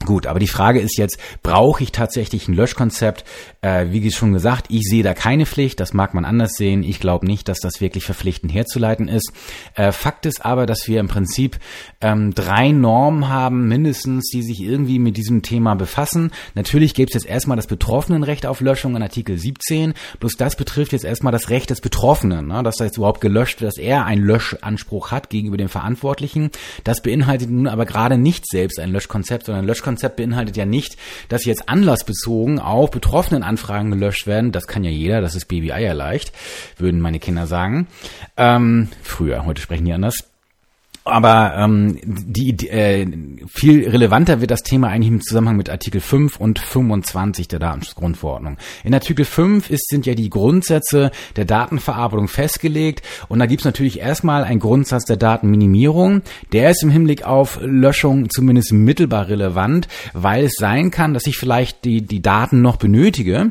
Gut, 0.05 0.27
aber 0.27 0.41
die 0.41 0.49
Frage 0.49 0.81
ist 0.81 0.99
jetzt, 0.99 1.19
brauche 1.43 1.83
ich 1.83 1.93
tatsächlich 1.93 2.49
ein 2.49 2.55
Löschkonzept? 2.55 3.25
Äh, 3.61 3.87
wie 3.91 4.11
schon 4.11 4.33
gesagt, 4.33 4.67
ich 4.69 4.83
sehe 4.83 5.05
da 5.05 5.15
keine 5.15 5.47
Pflicht, 5.47 5.79
das 5.79 5.95
mag 5.95 6.13
man 6.15 6.25
anders 6.25 6.55
sehen. 6.55 6.83
Ich 6.83 6.99
glaube 6.99 7.27
nicht, 7.27 7.49
dass 7.49 7.61
das 7.61 7.81
wirklich 7.81 8.05
verpflichtend 8.05 8.53
herzuleiten 8.53 9.07
ist. 9.07 9.33
Äh, 9.75 9.93
Fakt 9.93 10.27
ist 10.27 10.45
aber, 10.45 10.67
dass 10.67 10.89
wir 10.89 10.99
im 10.99 11.07
Prinzip 11.07 11.59
ähm, 12.01 12.35
drei 12.35 12.73
Normen 12.73 13.29
haben, 13.29 13.69
mindestens, 13.69 14.29
die 14.31 14.43
sich 14.43 14.61
irgendwie 14.61 14.99
mit 14.99 15.17
diesem 15.17 15.43
Thema 15.43 15.75
befassen. 15.75 16.33
Natürlich 16.55 16.95
gibt 16.95 17.15
es 17.15 17.23
jetzt 17.23 17.31
erstmal 17.31 17.57
das 17.57 17.69
Betroffenenrecht 17.69 18.45
auf 18.45 18.61
Löschung 18.61 18.97
in 18.97 19.03
Artikel 19.03 19.39
17, 19.39 19.95
bloß 20.19 20.33
das 20.37 20.57
betrifft 20.57 20.93
jetzt 20.93 21.05
erstmal 21.05 21.33
das 21.33 21.49
Recht 21.49 21.71
des 21.71 21.81
Betroffenen, 21.81 22.49
ne? 22.49 22.63
dass 22.65 22.77
da 22.77 22.85
jetzt 22.85 22.97
überhaupt 22.97 23.21
gelöscht 23.21 23.61
wird, 23.61 23.73
dass 23.73 23.79
er 23.79 24.05
einen 24.05 24.25
Löschanspruch 24.25 25.13
hat 25.13 25.31
gegenüber 25.31 25.57
dem 25.57 25.69
Verantwortlichen. 25.69 26.51
Das 26.83 27.03
beinhaltet 27.03 27.51
nun 27.51 27.69
aber 27.69 27.87
gerade 27.87 28.19
nicht 28.19 28.49
selbst 28.51 28.81
ein 28.81 28.91
Löschkonzept, 28.91 29.47
sondern 29.47 29.65
ein 29.65 29.69
Löschkonzept 29.69 29.92
Löschkonzept 29.93 30.17
beinhaltet 30.17 30.57
ja 30.57 30.65
nicht, 30.65 30.97
dass 31.29 31.45
jetzt 31.45 31.69
anlassbezogen 31.69 32.59
auf 32.59 32.91
betroffenen 32.91 33.43
Anfragen 33.43 33.91
gelöscht 33.91 34.27
werden. 34.27 34.53
Das 34.53 34.67
kann 34.67 34.85
ja 34.85 34.91
jeder, 34.91 35.21
das 35.21 35.35
ist 35.35 35.47
Baby 35.47 35.73
Eier 35.73 35.95
leicht, 35.95 36.33
würden 36.79 37.01
meine 37.01 37.21
Kinder 37.21 37.47
sagen. 37.47 37.87
Ähm, 38.37 38.89
früher, 39.03 39.45
heute 39.45 39.61
sprechen 39.61 39.85
die 39.85 39.93
anders. 39.93 40.32
Aber 41.05 41.55
ähm, 41.57 41.99
die, 42.05 42.57
die 42.57 42.69
äh, 42.69 43.07
viel 43.49 43.89
relevanter 43.89 44.41
wird 44.41 44.53
das 44.53 44.63
Thema 44.63 44.89
eigentlich 44.89 45.09
im 45.09 45.21
Zusammenhang 45.21 45.57
mit 45.57 45.69
Artikel 45.69 46.01
5 46.01 46.39
und 46.39 46.61
25 46.61 47.49
der 47.49 47.59
Datenschutzgrundverordnung. 47.59 48.57
In 48.85 48.95
Artikel 48.95 49.25
5 49.25 49.69
ist, 49.69 49.89
sind 49.89 50.07
ja 50.07 50.15
die 50.15 50.31
Grundsätze 50.31 51.11
der 51.35 51.45
Datenverarbeitung 51.45 52.29
festgelegt 52.29 53.03
und 53.29 53.41
da 53.41 53.47
gibt's 53.47 53.65
natürlich 53.65 53.99
erstmal 53.99 54.45
einen 54.45 54.61
Grundsatz 54.61 55.05
der 55.05 55.17
Datenminimierung. 55.17 56.23
Der 56.53 56.71
ist 56.71 56.85
im 56.85 56.91
Hinblick 56.91 57.25
auf 57.25 57.59
Löschung 57.61 58.31
zumindest 58.31 58.73
mittelbar 58.73 59.29
relevant, 59.29 59.89
weil 60.13 60.45
es 60.45 60.55
sein 60.57 60.93
kann, 60.93 61.15
dass 61.15 61.27
ich 61.27 61.37
vielleicht 61.37 61.85
die, 61.85 62.03
die 62.03 62.23
Daten 62.23 62.63
noch 62.63 62.77
benötige, 62.77 63.51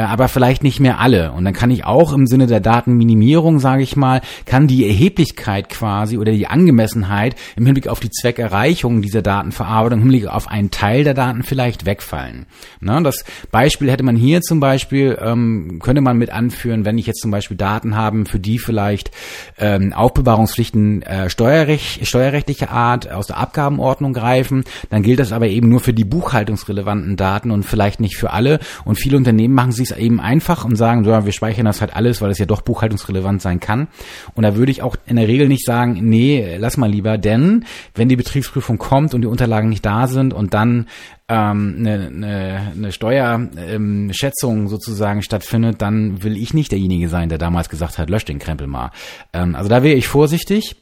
aber 0.00 0.26
vielleicht 0.26 0.64
nicht 0.64 0.80
mehr 0.80 0.98
alle. 0.98 1.30
Und 1.32 1.44
dann 1.44 1.54
kann 1.54 1.70
ich 1.70 1.84
auch 1.84 2.12
im 2.12 2.26
Sinne 2.26 2.48
der 2.48 2.58
Datenminimierung, 2.58 3.60
sage 3.60 3.84
ich 3.84 3.94
mal, 3.94 4.22
kann 4.44 4.66
die 4.66 4.88
Erheblichkeit 4.88 5.68
quasi 5.68 6.18
oder 6.18 6.32
die 6.32 6.48
Angemessenheit 6.48 7.36
im 7.54 7.64
Hinblick 7.64 7.86
auf 7.86 8.00
die 8.00 8.10
Zweckerreichung 8.10 9.02
dieser 9.02 9.22
Datenverarbeitung, 9.22 10.00
im 10.00 10.10
Hinblick 10.10 10.26
auf 10.26 10.48
einen 10.48 10.72
Teil 10.72 11.04
der 11.04 11.14
Daten 11.14 11.44
vielleicht 11.44 11.86
wegfallen. 11.86 12.46
Ne? 12.80 13.00
Das 13.04 13.24
Beispiel 13.52 13.88
hätte 13.88 14.02
man 14.02 14.16
hier 14.16 14.40
zum 14.40 14.58
Beispiel, 14.58 15.16
ähm, 15.20 15.78
könnte 15.80 16.00
man 16.00 16.18
mit 16.18 16.30
anführen, 16.30 16.84
wenn 16.84 16.98
ich 16.98 17.06
jetzt 17.06 17.20
zum 17.20 17.30
Beispiel 17.30 17.56
Daten 17.56 17.94
habe, 17.94 18.24
für 18.24 18.40
die 18.40 18.58
vielleicht 18.58 19.12
ähm, 19.58 19.92
Aufbewahrungspflichten 19.92 21.02
äh, 21.02 21.30
steuerrecht, 21.30 22.04
steuerrechtlicher 22.04 22.72
Art 22.72 23.12
aus 23.12 23.28
der 23.28 23.36
Abgabenordnung 23.36 24.12
greifen, 24.12 24.64
dann 24.90 25.04
gilt 25.04 25.20
das 25.20 25.30
aber 25.30 25.46
eben 25.46 25.68
nur 25.68 25.78
für 25.78 25.94
die 25.94 26.04
buchhaltungsrelevanten 26.04 27.14
Daten 27.16 27.52
und 27.52 27.62
vielleicht 27.62 28.00
nicht 28.00 28.16
für 28.16 28.32
alle. 28.32 28.58
Und 28.84 28.96
viele 28.96 29.16
Unternehmen 29.16 29.54
machen 29.54 29.70
sich 29.70 29.83
eben 29.92 30.20
einfach 30.20 30.64
und 30.64 30.76
sagen, 30.76 31.04
so, 31.04 31.10
wir 31.10 31.32
speichern 31.32 31.66
das 31.66 31.80
halt 31.80 31.94
alles, 31.94 32.20
weil 32.20 32.30
es 32.30 32.38
ja 32.38 32.46
doch 32.46 32.62
buchhaltungsrelevant 32.62 33.42
sein 33.42 33.60
kann. 33.60 33.88
Und 34.34 34.42
da 34.42 34.56
würde 34.56 34.72
ich 34.72 34.82
auch 34.82 34.96
in 35.06 35.16
der 35.16 35.28
Regel 35.28 35.48
nicht 35.48 35.64
sagen, 35.64 35.98
nee, 36.02 36.56
lass 36.58 36.76
mal 36.76 36.90
lieber, 36.90 37.18
denn 37.18 37.64
wenn 37.94 38.08
die 38.08 38.16
Betriebsprüfung 38.16 38.78
kommt 38.78 39.14
und 39.14 39.22
die 39.22 39.28
Unterlagen 39.28 39.68
nicht 39.68 39.84
da 39.84 40.06
sind 40.06 40.32
und 40.32 40.54
dann 40.54 40.86
ähm, 41.28 41.76
eine, 41.78 42.06
eine, 42.06 42.72
eine 42.76 42.92
Steuerschätzung 42.92 44.58
ähm, 44.58 44.68
sozusagen 44.68 45.22
stattfindet, 45.22 45.80
dann 45.80 46.22
will 46.22 46.36
ich 46.36 46.52
nicht 46.52 46.72
derjenige 46.72 47.08
sein, 47.08 47.28
der 47.28 47.38
damals 47.38 47.68
gesagt 47.68 47.98
hat, 47.98 48.10
löscht 48.10 48.28
den 48.28 48.38
Krempel 48.38 48.66
mal. 48.66 48.90
Ähm, 49.32 49.54
also 49.54 49.68
da 49.68 49.82
wäre 49.82 49.96
ich 49.96 50.08
vorsichtig. 50.08 50.76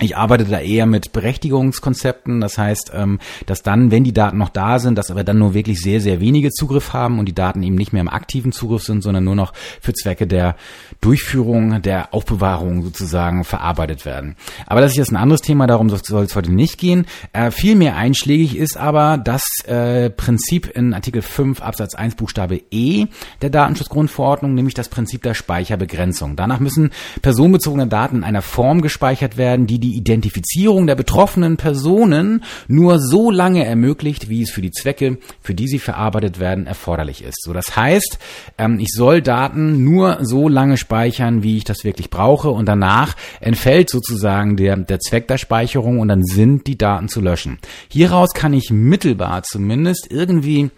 Ich 0.00 0.16
arbeite 0.16 0.44
da 0.44 0.60
eher 0.60 0.86
mit 0.86 1.12
Berechtigungskonzepten, 1.12 2.40
das 2.40 2.56
heißt, 2.56 2.92
ähm, 2.94 3.18
dass 3.46 3.62
dann, 3.62 3.90
wenn 3.90 4.04
die 4.04 4.12
Daten 4.12 4.38
noch 4.38 4.48
da 4.48 4.78
sind, 4.78 4.96
dass 4.96 5.10
aber 5.10 5.24
dann 5.24 5.38
nur 5.38 5.54
wirklich 5.54 5.80
sehr, 5.80 6.00
sehr 6.00 6.20
wenige 6.20 6.50
Zugriff 6.50 6.92
haben 6.92 7.18
und 7.18 7.26
die 7.26 7.34
Daten 7.34 7.64
eben 7.64 7.74
nicht 7.74 7.92
mehr 7.92 8.02
im 8.02 8.08
aktiven 8.08 8.52
Zugriff 8.52 8.84
sind, 8.84 9.02
sondern 9.02 9.24
nur 9.24 9.34
noch 9.34 9.52
für 9.80 9.92
Zwecke 9.94 10.28
der 10.28 10.54
Durchführung, 11.00 11.82
der 11.82 12.14
Aufbewahrung 12.14 12.84
sozusagen 12.84 13.42
verarbeitet 13.42 14.04
werden. 14.06 14.36
Aber 14.66 14.80
das 14.80 14.92
ist 14.92 14.98
jetzt 14.98 15.10
ein 15.10 15.16
anderes 15.16 15.40
Thema, 15.40 15.66
darum 15.66 15.90
soll 15.90 16.24
es 16.24 16.36
heute 16.36 16.52
nicht 16.52 16.78
gehen. 16.78 17.06
Äh, 17.32 17.50
viel 17.50 17.74
mehr 17.74 17.96
einschlägig 17.96 18.56
ist 18.56 18.76
aber 18.76 19.18
das 19.18 19.42
äh, 19.66 20.10
Prinzip 20.10 20.68
in 20.76 20.94
Artikel 20.94 21.22
5 21.22 21.60
Absatz 21.60 21.96
1 21.96 22.14
Buchstabe 22.14 22.60
E 22.70 23.06
der 23.42 23.50
Datenschutzgrundverordnung, 23.50 24.54
nämlich 24.54 24.74
das 24.74 24.88
Prinzip 24.88 25.24
der 25.24 25.34
Speicherbegrenzung. 25.34 26.36
Danach 26.36 26.60
müssen 26.60 26.90
personenbezogene 27.20 27.88
Daten 27.88 28.18
in 28.18 28.24
einer 28.24 28.42
Form 28.42 28.80
gespeichert 28.80 29.36
werden, 29.36 29.66
die 29.66 29.80
die 29.80 29.87
die 29.88 29.96
Identifizierung 29.96 30.86
der 30.86 30.96
betroffenen 30.96 31.56
Personen 31.56 32.44
nur 32.66 33.00
so 33.00 33.30
lange 33.30 33.64
ermöglicht, 33.64 34.28
wie 34.28 34.42
es 34.42 34.50
für 34.50 34.60
die 34.60 34.70
Zwecke, 34.70 35.18
für 35.40 35.54
die 35.54 35.66
sie 35.66 35.78
verarbeitet 35.78 36.38
werden, 36.38 36.66
erforderlich 36.66 37.24
ist. 37.24 37.42
So, 37.42 37.52
das 37.52 37.74
heißt, 37.74 38.18
ähm, 38.58 38.78
ich 38.80 38.88
soll 38.92 39.22
Daten 39.22 39.84
nur 39.84 40.18
so 40.22 40.48
lange 40.48 40.76
speichern, 40.76 41.42
wie 41.42 41.56
ich 41.56 41.64
das 41.64 41.84
wirklich 41.84 42.10
brauche 42.10 42.50
und 42.50 42.66
danach 42.66 43.16
entfällt 43.40 43.88
sozusagen 43.88 44.56
der, 44.56 44.76
der 44.76 45.00
Zweck 45.00 45.26
der 45.28 45.38
Speicherung 45.38 46.00
und 46.00 46.08
dann 46.08 46.24
sind 46.24 46.66
die 46.66 46.76
Daten 46.76 47.08
zu 47.08 47.20
löschen. 47.20 47.58
Hieraus 47.88 48.34
kann 48.34 48.52
ich 48.52 48.70
mittelbar 48.70 49.42
zumindest 49.42 50.08
irgendwie 50.10 50.70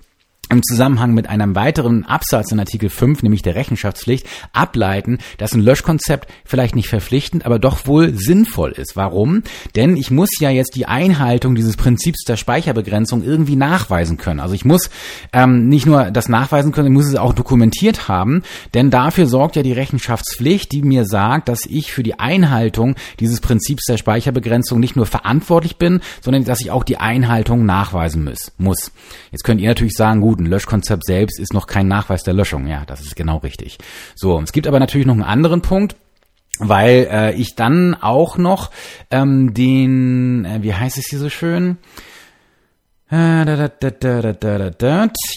im 0.51 0.63
Zusammenhang 0.63 1.15
mit 1.15 1.29
einem 1.29 1.55
weiteren 1.55 2.05
Absatz 2.05 2.51
in 2.53 2.59
Artikel 2.59 2.91
5, 2.91 3.23
nämlich 3.23 3.43
der 3.43 3.55
Rechenschaftspflicht, 3.55 4.27
ableiten, 4.53 5.19
dass 5.39 5.55
ein 5.55 5.61
Löschkonzept 5.61 6.29
vielleicht 6.45 6.75
nicht 6.75 6.89
verpflichtend, 6.89 7.47
aber 7.47 7.59
doch 7.59 7.87
wohl 7.87 8.15
sinnvoll 8.15 8.73
ist. 8.73 8.97
Warum? 8.97 9.43
Denn 9.77 9.97
ich 9.97 10.11
muss 10.11 10.31
ja 10.41 10.51
jetzt 10.51 10.75
die 10.75 10.87
Einhaltung 10.87 11.55
dieses 11.55 11.77
Prinzips 11.77 12.25
der 12.25 12.37
Speicherbegrenzung 12.37 13.23
irgendwie 13.23 13.57
nachweisen 13.57 14.17
können. 14.17 14.41
Also 14.41 14.55
ich 14.55 14.65
muss 14.65 14.91
ähm, 15.33 15.69
nicht 15.69 15.87
nur 15.87 16.11
das 16.11 16.29
nachweisen 16.29 16.73
können, 16.73 16.89
ich 16.89 16.95
muss 16.95 17.07
es 17.07 17.17
auch 17.17 17.33
dokumentiert 17.33 18.09
haben, 18.09 18.43
denn 18.75 18.91
dafür 18.91 19.27
sorgt 19.27 19.57
ja 19.57 19.63
die 19.63 19.73
Rechenschaftspflicht, 19.73 20.73
die 20.73 20.83
mir 20.83 21.05
sagt, 21.05 21.49
dass 21.49 21.65
ich 21.67 21.93
für 21.93 22.03
die 22.03 22.19
Einhaltung 22.19 22.97
dieses 23.21 23.41
Prinzips 23.41 23.85
der 23.85 23.99
Speicherbegrenzung 23.99 24.81
nicht 24.81 24.97
nur 24.97 25.07
verantwortlich 25.07 25.77
bin, 25.77 26.01
sondern 26.21 26.45
dass 26.45 26.61
ich 26.61 26.73
auch 26.73 26.83
die 26.83 26.97
Einhaltung 26.97 27.65
nachweisen 27.65 28.29
muss. 28.59 28.91
Jetzt 29.31 29.45
könnt 29.45 29.61
ihr 29.61 29.69
natürlich 29.69 29.95
sagen, 29.95 30.21
gut, 30.21 30.40
ein 30.41 30.47
Löschkonzept 30.47 31.05
selbst 31.05 31.39
ist 31.39 31.55
noch 31.55 31.67
kein 31.67 31.89
Nachweis 31.89 32.23
der 32.23 32.35
Löschung. 32.35 32.67
Ja, 32.67 32.85
das 32.87 33.01
ist 33.01 33.17
genau 33.17 33.39
richtig. 33.39 33.79
So, 34.15 34.41
es 34.41 34.53
gibt 34.53 34.67
aber 34.67 34.81
natürlich 34.81 35.07
noch 35.07 35.15
einen 35.15 35.23
anderen 35.23 35.63
Punkt 35.63 35.97
weil 36.63 37.09
äh, 37.11 37.35
ich 37.37 37.55
dann 37.55 37.95
auch 37.95 38.37
noch 38.37 38.71
ähm, 39.11 39.55
den, 39.55 40.45
äh, 40.45 40.63
wie 40.63 40.75
heißt 40.75 40.99
es 40.99 41.07
hier 41.07 41.19
so 41.19 41.31
schön, 41.31 41.79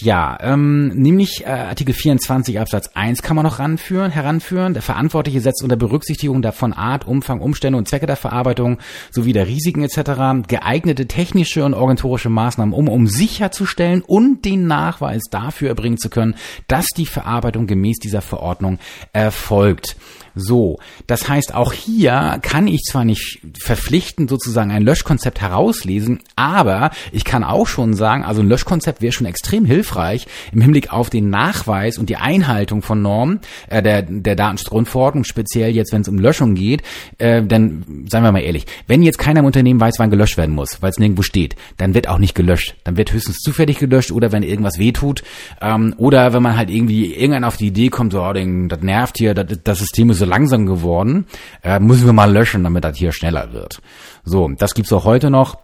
ja, 0.02 0.38
ähm, 0.40 0.88
nämlich 0.94 1.44
äh, 1.44 1.50
Artikel 1.50 1.92
24 1.92 2.60
Absatz 2.60 2.90
1 2.94 3.22
kann 3.22 3.34
man 3.34 3.44
noch 3.44 3.58
ranführen, 3.58 4.12
heranführen. 4.12 4.74
Der 4.74 4.82
Verantwortliche 4.82 5.40
setzt 5.40 5.62
unter 5.64 5.74
Berücksichtigung 5.74 6.40
davon 6.40 6.72
Art, 6.72 7.04
Umfang, 7.04 7.40
Umstände 7.40 7.76
und 7.76 7.88
Zwecke 7.88 8.06
der 8.06 8.14
Verarbeitung 8.14 8.78
sowie 9.10 9.32
der 9.32 9.48
Risiken 9.48 9.82
etc. 9.82 10.46
geeignete 10.46 11.08
technische 11.08 11.64
und 11.64 11.74
organisatorische 11.74 12.30
Maßnahmen 12.30 12.72
um, 12.72 12.88
um 12.88 13.08
sicherzustellen 13.08 14.02
und 14.02 14.44
den 14.44 14.68
Nachweis 14.68 15.22
dafür 15.28 15.70
erbringen 15.70 15.98
zu 15.98 16.10
können, 16.10 16.36
dass 16.68 16.86
die 16.96 17.06
Verarbeitung 17.06 17.66
gemäß 17.66 17.96
dieser 17.98 18.20
Verordnung 18.20 18.78
erfolgt. 19.12 19.96
So, 20.34 20.78
das 21.06 21.28
heißt, 21.28 21.54
auch 21.54 21.72
hier 21.72 22.38
kann 22.42 22.66
ich 22.66 22.82
zwar 22.82 23.04
nicht 23.04 23.40
verpflichtend 23.58 24.28
sozusagen 24.28 24.72
ein 24.72 24.82
Löschkonzept 24.82 25.40
herauslesen, 25.40 26.20
aber 26.34 26.90
ich 27.12 27.24
kann 27.24 27.44
auch 27.44 27.66
schon 27.68 27.94
sagen, 27.94 28.24
also 28.24 28.42
ein 28.42 28.48
Löschkonzept 28.48 29.00
wäre 29.00 29.12
schon 29.12 29.26
extrem 29.26 29.64
hilfreich 29.64 30.26
im 30.52 30.60
Hinblick 30.60 30.92
auf 30.92 31.08
den 31.08 31.30
Nachweis 31.30 31.98
und 31.98 32.10
die 32.10 32.16
Einhaltung 32.16 32.82
von 32.82 33.00
Normen 33.00 33.40
äh, 33.68 33.82
der, 33.82 34.02
der 34.02 34.34
Datenschutzgrundverordnung, 34.34 35.24
speziell 35.24 35.74
jetzt, 35.74 35.92
wenn 35.92 36.02
es 36.02 36.08
um 36.08 36.18
Löschung 36.18 36.54
geht. 36.54 36.82
Äh, 37.18 37.42
denn, 37.42 38.06
seien 38.08 38.24
wir 38.24 38.32
mal 38.32 38.40
ehrlich, 38.40 38.66
wenn 38.88 39.02
jetzt 39.02 39.18
keiner 39.18 39.40
im 39.40 39.46
Unternehmen 39.46 39.80
weiß, 39.80 39.98
wann 39.98 40.10
gelöscht 40.10 40.36
werden 40.36 40.54
muss, 40.54 40.82
weil 40.82 40.90
es 40.90 40.98
nirgendwo 40.98 41.22
steht, 41.22 41.54
dann 41.76 41.94
wird 41.94 42.08
auch 42.08 42.18
nicht 42.18 42.34
gelöscht. 42.34 42.74
Dann 42.82 42.96
wird 42.96 43.12
höchstens 43.12 43.38
zufällig 43.38 43.78
gelöscht 43.78 44.10
oder 44.10 44.32
wenn 44.32 44.42
irgendwas 44.42 44.78
wehtut 44.78 45.22
ähm, 45.60 45.94
oder 45.96 46.32
wenn 46.32 46.42
man 46.42 46.56
halt 46.56 46.70
irgendwie 46.70 47.14
irgendwann 47.14 47.44
auf 47.44 47.56
die 47.56 47.68
Idee 47.68 47.88
kommt, 47.88 48.12
so, 48.12 48.22
oh, 48.22 48.32
das 48.32 48.80
nervt 48.80 49.18
hier, 49.18 49.34
das, 49.34 49.58
das 49.62 49.78
System 49.78 50.10
ist 50.10 50.23
so 50.24 50.30
langsam 50.30 50.66
geworden, 50.66 51.26
äh, 51.62 51.78
müssen 51.78 52.06
wir 52.06 52.12
mal 52.12 52.32
löschen, 52.32 52.64
damit 52.64 52.84
das 52.84 52.96
hier 52.96 53.12
schneller 53.12 53.52
wird. 53.52 53.80
So, 54.24 54.48
das 54.48 54.74
gibt's 54.74 54.92
auch 54.92 55.04
heute 55.04 55.30
noch 55.30 55.58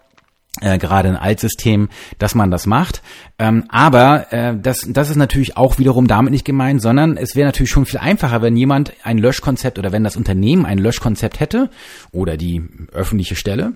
äh, 0.61 0.79
gerade 0.79 1.09
ein 1.09 1.17
Altsystem, 1.17 1.89
dass 2.19 2.35
man 2.35 2.51
das 2.51 2.67
macht. 2.67 3.03
Ähm, 3.39 3.65
aber 3.69 4.33
äh, 4.33 4.57
das, 4.61 4.87
das 4.89 5.09
ist 5.09 5.17
natürlich 5.17 5.57
auch 5.57 5.79
wiederum 5.79 6.07
damit 6.07 6.33
nicht 6.33 6.45
gemeint, 6.45 6.83
sondern 6.83 7.17
es 7.17 7.37
wäre 7.37 7.47
natürlich 7.47 7.71
schon 7.71 7.87
viel 7.87 8.01
einfacher, 8.01 8.43
wenn 8.43 8.57
jemand 8.57 8.93
ein 9.05 9.19
Löschkonzept 9.19 9.79
oder 9.79 9.93
wenn 9.93 10.05
das 10.05 10.17
Unternehmen 10.17 10.67
ein 10.67 10.79
Löschkonzept 10.79 11.41
hätte 11.41 11.71
oder 12.13 12.37
die 12.37 12.63
öffentliche 12.93 13.37
Stelle 13.37 13.75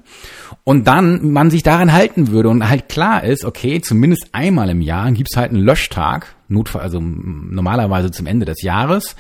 und 0.65 0.87
dann 0.89 1.31
man 1.31 1.51
sich 1.51 1.63
daran 1.63 1.93
halten 1.93 2.29
würde 2.29 2.49
und 2.49 2.69
halt 2.69 2.89
klar 2.89 3.23
ist, 3.25 3.45
okay, 3.45 3.81
zumindest 3.81 4.29
einmal 4.33 4.69
im 4.69 4.81
Jahr 4.81 5.11
gibt's 5.13 5.37
halt 5.37 5.53
einen 5.53 5.63
Löschtag, 5.63 6.35
Notfall, 6.49 6.83
also 6.83 7.01
normalerweise 7.01 8.11
zum 8.11 8.27
Ende 8.27 8.47
des 8.47 8.63
Jahres. 8.63 9.17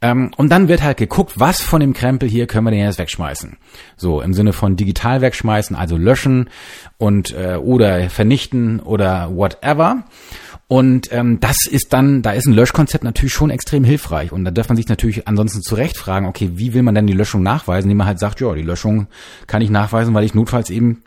Ähm, 0.00 0.30
und 0.36 0.50
dann 0.50 0.68
wird 0.68 0.82
halt 0.82 0.96
geguckt, 0.96 1.34
was 1.36 1.60
von 1.60 1.80
dem 1.80 1.92
Krempel 1.92 2.28
hier 2.28 2.46
können 2.46 2.66
wir 2.66 2.70
denn 2.70 2.80
jetzt 2.80 2.98
wegschmeißen. 2.98 3.56
So, 3.96 4.20
im 4.20 4.34
Sinne 4.34 4.52
von 4.52 4.76
digital 4.76 5.20
wegschmeißen, 5.20 5.76
also 5.76 5.96
löschen 5.96 6.50
und 6.98 7.34
äh, 7.34 7.56
oder 7.56 8.08
vernichten 8.10 8.80
oder 8.80 9.34
whatever. 9.34 10.04
Und 10.72 11.12
ähm, 11.12 11.38
das 11.38 11.66
ist 11.66 11.92
dann, 11.92 12.22
da 12.22 12.32
ist 12.32 12.46
ein 12.46 12.54
Löschkonzept 12.54 13.04
natürlich 13.04 13.34
schon 13.34 13.50
extrem 13.50 13.84
hilfreich. 13.84 14.32
Und 14.32 14.46
da 14.46 14.50
darf 14.50 14.68
man 14.68 14.76
sich 14.76 14.88
natürlich 14.88 15.28
ansonsten 15.28 15.60
zurecht 15.60 15.98
fragen, 15.98 16.26
okay, 16.26 16.52
wie 16.54 16.72
will 16.72 16.82
man 16.82 16.94
denn 16.94 17.06
die 17.06 17.12
Löschung 17.12 17.42
nachweisen, 17.42 17.90
indem 17.90 17.98
man 17.98 18.06
halt 18.06 18.18
sagt, 18.18 18.40
ja, 18.40 18.54
die 18.54 18.62
Löschung 18.62 19.06
kann 19.46 19.60
ich 19.60 19.68
nachweisen, 19.68 20.14
weil 20.14 20.24
ich 20.24 20.32
notfalls 20.32 20.70
eben 20.70 21.02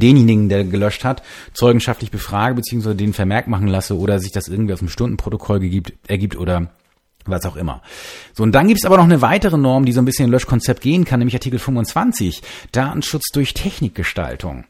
denjenigen, 0.00 0.48
der 0.48 0.64
gelöscht 0.64 1.04
hat, 1.04 1.22
zeugenschaftlich 1.52 2.10
befrage, 2.10 2.54
beziehungsweise 2.54 2.96
den 2.96 3.12
Vermerk 3.12 3.46
machen 3.48 3.68
lasse 3.68 3.96
oder 3.96 4.18
sich 4.18 4.32
das 4.32 4.48
irgendwie 4.48 4.72
aus 4.72 4.80
dem 4.80 4.88
Stundenprotokoll 4.88 5.60
gegibt, 5.60 5.92
ergibt 6.08 6.36
oder 6.36 6.70
was 7.24 7.44
auch 7.44 7.56
immer. 7.56 7.82
So, 8.34 8.42
und 8.42 8.52
dann 8.52 8.68
gibt's 8.68 8.84
aber 8.84 8.96
noch 8.96 9.04
eine 9.04 9.22
weitere 9.22 9.58
Norm, 9.58 9.84
die 9.84 9.92
so 9.92 10.00
ein 10.00 10.04
bisschen 10.04 10.26
im 10.26 10.30
Löschkonzept 10.30 10.80
gehen 10.80 11.04
kann, 11.04 11.18
nämlich 11.18 11.34
Artikel 11.34 11.58
25, 11.58 12.42
Datenschutz 12.72 13.30
durch 13.32 13.54
Technikgestaltung. 13.54 14.64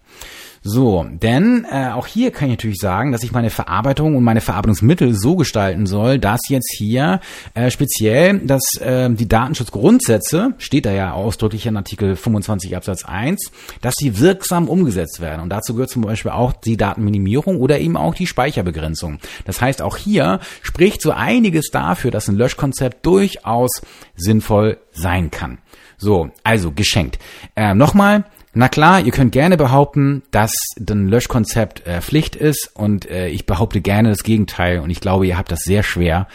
So, 0.69 1.07
denn 1.09 1.65
äh, 1.71 1.91
auch 1.91 2.09
hier 2.09 2.33
kann 2.33 2.49
ich 2.49 2.55
natürlich 2.55 2.81
sagen, 2.81 3.13
dass 3.13 3.23
ich 3.23 3.31
meine 3.31 3.51
Verarbeitung 3.51 4.17
und 4.17 4.25
meine 4.25 4.41
Verarbeitungsmittel 4.41 5.15
so 5.15 5.37
gestalten 5.37 5.87
soll, 5.87 6.19
dass 6.19 6.41
jetzt 6.49 6.75
hier 6.77 7.21
äh, 7.55 7.71
speziell 7.71 8.41
dass 8.41 8.75
äh, 8.81 9.09
die 9.09 9.29
Datenschutzgrundsätze, 9.29 10.55
steht 10.59 10.87
da 10.87 10.91
ja 10.91 11.13
ausdrücklich 11.13 11.67
in 11.67 11.77
Artikel 11.77 12.17
25 12.17 12.75
Absatz 12.75 13.05
1, 13.05 13.53
dass 13.81 13.95
sie 13.97 14.19
wirksam 14.19 14.69
umgesetzt 14.69 15.21
werden. 15.21 15.41
Und 15.41 15.51
dazu 15.51 15.75
gehört 15.75 15.91
zum 15.91 16.03
Beispiel 16.03 16.33
auch 16.33 16.53
die 16.53 16.77
Datenminimierung 16.77 17.61
oder 17.61 17.79
eben 17.79 17.97
auch 17.97 18.17
die 18.17 18.27
Speicherbegrenzung. 18.27 19.21
Das 19.45 19.61
heißt, 19.61 19.83
auch 19.83 19.97
hier 19.97 20.41
spricht 20.63 21.01
so 21.01 21.13
einiges 21.13 21.71
dafür, 21.71 22.11
dass 22.11 22.27
ein 22.27 22.35
Löschkonzept 22.35 23.07
durchaus 23.07 23.83
sinnvoll 24.17 24.79
sein 24.91 25.31
kann. 25.31 25.59
So, 25.97 26.31
also 26.43 26.73
geschenkt. 26.73 27.21
Äh, 27.55 27.75
Nochmal, 27.75 28.25
na 28.57 28.69
klar, 28.69 29.03
ihr 29.03 29.13
könnt 29.13 29.33
gerne 29.33 29.57
behaupten, 29.57 30.23
dass 30.31 30.53
ein 30.79 31.09
Löschkonzept 31.09 31.87
äh, 31.87 32.01
Pflicht 32.01 32.37
ist 32.37 32.71
und 32.75 33.09
äh, 33.11 33.29
ich 33.29 33.47
behaupte 33.47 33.81
gerne 33.81 34.09
das 34.09 34.23
Gegenteil 34.23 34.81
und 34.81 34.91
ich 34.91 35.01
glaube, 35.01 35.27
ihr 35.27 35.37
habt 35.37 35.53
das 35.53 35.61
sehr 35.61 35.83
schwer. 35.83 36.27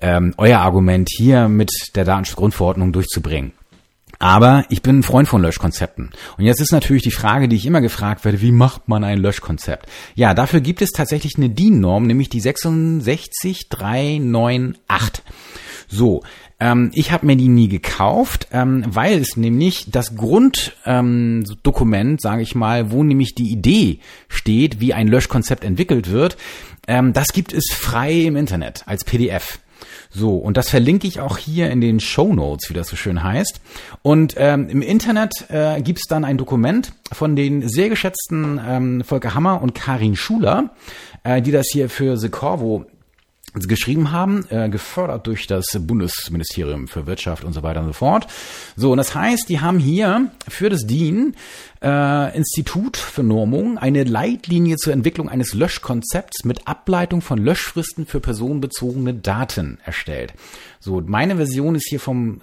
ähm, 0.00 0.34
euer 0.38 0.60
Argument 0.60 1.08
hier 1.10 1.48
mit 1.48 1.70
der 1.94 2.04
Datenschutzgrundverordnung 2.04 2.92
durchzubringen. 2.92 3.52
Aber 4.18 4.64
ich 4.68 4.82
bin 4.82 4.98
ein 4.98 5.02
Freund 5.02 5.28
von 5.28 5.40
Löschkonzepten. 5.40 6.10
Und 6.36 6.44
jetzt 6.44 6.60
ist 6.60 6.72
natürlich 6.72 7.02
die 7.02 7.10
Frage, 7.10 7.48
die 7.48 7.56
ich 7.56 7.64
immer 7.64 7.80
gefragt 7.80 8.24
werde, 8.24 8.42
wie 8.42 8.52
macht 8.52 8.86
man 8.86 9.02
ein 9.02 9.18
Löschkonzept? 9.18 9.86
Ja, 10.14 10.34
dafür 10.34 10.60
gibt 10.60 10.82
es 10.82 10.90
tatsächlich 10.90 11.36
eine 11.36 11.48
DIN-Norm, 11.48 12.06
nämlich 12.06 12.28
die 12.28 12.40
66398. 12.40 15.24
So, 15.88 16.22
ähm, 16.60 16.90
ich 16.94 17.10
habe 17.10 17.26
mir 17.26 17.36
die 17.36 17.48
nie 17.48 17.68
gekauft, 17.68 18.48
ähm, 18.52 18.84
weil 18.86 19.18
es 19.18 19.36
nämlich 19.36 19.90
das 19.90 20.14
Grunddokument, 20.14 22.12
ähm, 22.12 22.18
sage 22.18 22.42
ich 22.42 22.54
mal, 22.54 22.92
wo 22.92 23.02
nämlich 23.02 23.34
die 23.34 23.50
Idee 23.50 24.00
steht, 24.28 24.78
wie 24.80 24.94
ein 24.94 25.08
Löschkonzept 25.08 25.64
entwickelt 25.64 26.10
wird, 26.10 26.36
ähm, 26.86 27.12
das 27.12 27.28
gibt 27.32 27.52
es 27.52 27.72
frei 27.72 28.12
im 28.12 28.36
Internet 28.36 28.84
als 28.86 29.04
PDF. 29.04 29.58
So, 30.10 30.36
und 30.36 30.56
das 30.56 30.68
verlinke 30.68 31.06
ich 31.06 31.20
auch 31.20 31.38
hier 31.38 31.70
in 31.70 31.80
den 31.80 32.00
Show 32.00 32.32
Notes, 32.34 32.68
wie 32.68 32.74
das 32.74 32.88
so 32.88 32.96
schön 32.96 33.22
heißt. 33.22 33.60
Und 34.02 34.34
ähm, 34.36 34.68
im 34.68 34.82
Internet 34.82 35.46
äh, 35.48 35.80
gibt 35.80 36.00
es 36.00 36.06
dann 36.08 36.24
ein 36.24 36.36
Dokument 36.36 36.92
von 37.12 37.36
den 37.36 37.68
sehr 37.68 37.88
geschätzten 37.88 38.60
ähm, 38.66 39.04
Volker 39.04 39.34
Hammer 39.34 39.62
und 39.62 39.74
Karin 39.74 40.16
Schuler, 40.16 40.70
äh, 41.22 41.40
die 41.40 41.52
das 41.52 41.68
hier 41.72 41.88
für 41.88 42.16
The 42.16 42.28
Corvo 42.28 42.86
geschrieben 43.54 44.12
haben, 44.12 44.46
äh, 44.50 44.68
gefördert 44.68 45.26
durch 45.26 45.46
das 45.46 45.66
Bundesministerium 45.80 46.88
für 46.88 47.06
Wirtschaft 47.06 47.44
und 47.44 47.52
so 47.52 47.62
weiter 47.62 47.80
und 47.80 47.86
so 47.86 47.92
fort. 47.92 48.26
So, 48.76 48.92
und 48.92 48.98
das 48.98 49.14
heißt, 49.14 49.48
die 49.48 49.60
haben 49.60 49.78
hier 49.78 50.30
für 50.48 50.68
das 50.68 50.86
DIN 50.86 51.34
äh, 51.82 52.36
Institut 52.36 52.96
für 52.96 53.22
Normung 53.22 53.78
eine 53.78 54.04
Leitlinie 54.04 54.76
zur 54.76 54.92
Entwicklung 54.92 55.28
eines 55.28 55.54
Löschkonzepts 55.54 56.44
mit 56.44 56.66
Ableitung 56.68 57.22
von 57.22 57.38
Löschfristen 57.38 58.06
für 58.06 58.20
personenbezogene 58.20 59.14
Daten 59.14 59.78
erstellt. 59.84 60.34
So, 60.78 61.02
meine 61.04 61.36
Version 61.36 61.74
ist 61.74 61.88
hier 61.88 62.00
vom 62.00 62.42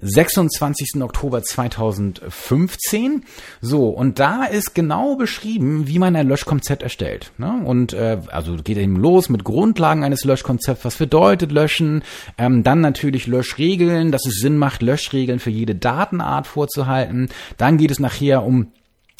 26. 0.00 1.02
Oktober 1.02 1.42
2015. 1.42 3.24
So, 3.60 3.88
und 3.88 4.18
da 4.18 4.44
ist 4.44 4.74
genau 4.74 5.16
beschrieben, 5.16 5.86
wie 5.86 5.98
man 5.98 6.16
ein 6.16 6.28
Löschkonzept 6.28 6.82
erstellt. 6.82 7.32
Ne? 7.38 7.62
Und 7.64 7.92
äh, 7.92 8.18
also 8.30 8.56
geht 8.56 8.78
eben 8.78 8.96
los 8.96 9.28
mit 9.28 9.44
Grundlagen 9.44 10.04
eines 10.04 10.24
Löschkonzepts, 10.24 10.84
was 10.84 10.96
bedeutet 10.96 11.52
Löschen, 11.52 12.02
ähm, 12.38 12.62
dann 12.62 12.80
natürlich 12.80 13.26
Löschregeln, 13.26 14.12
dass 14.12 14.26
es 14.26 14.40
Sinn 14.40 14.56
macht, 14.56 14.82
Löschregeln 14.82 15.38
für 15.38 15.50
jede 15.50 15.74
Datenart 15.74 16.46
vorzuhalten. 16.46 17.28
Dann 17.56 17.76
geht 17.76 17.90
es 17.90 17.98
nachher 17.98 18.44
um 18.44 18.72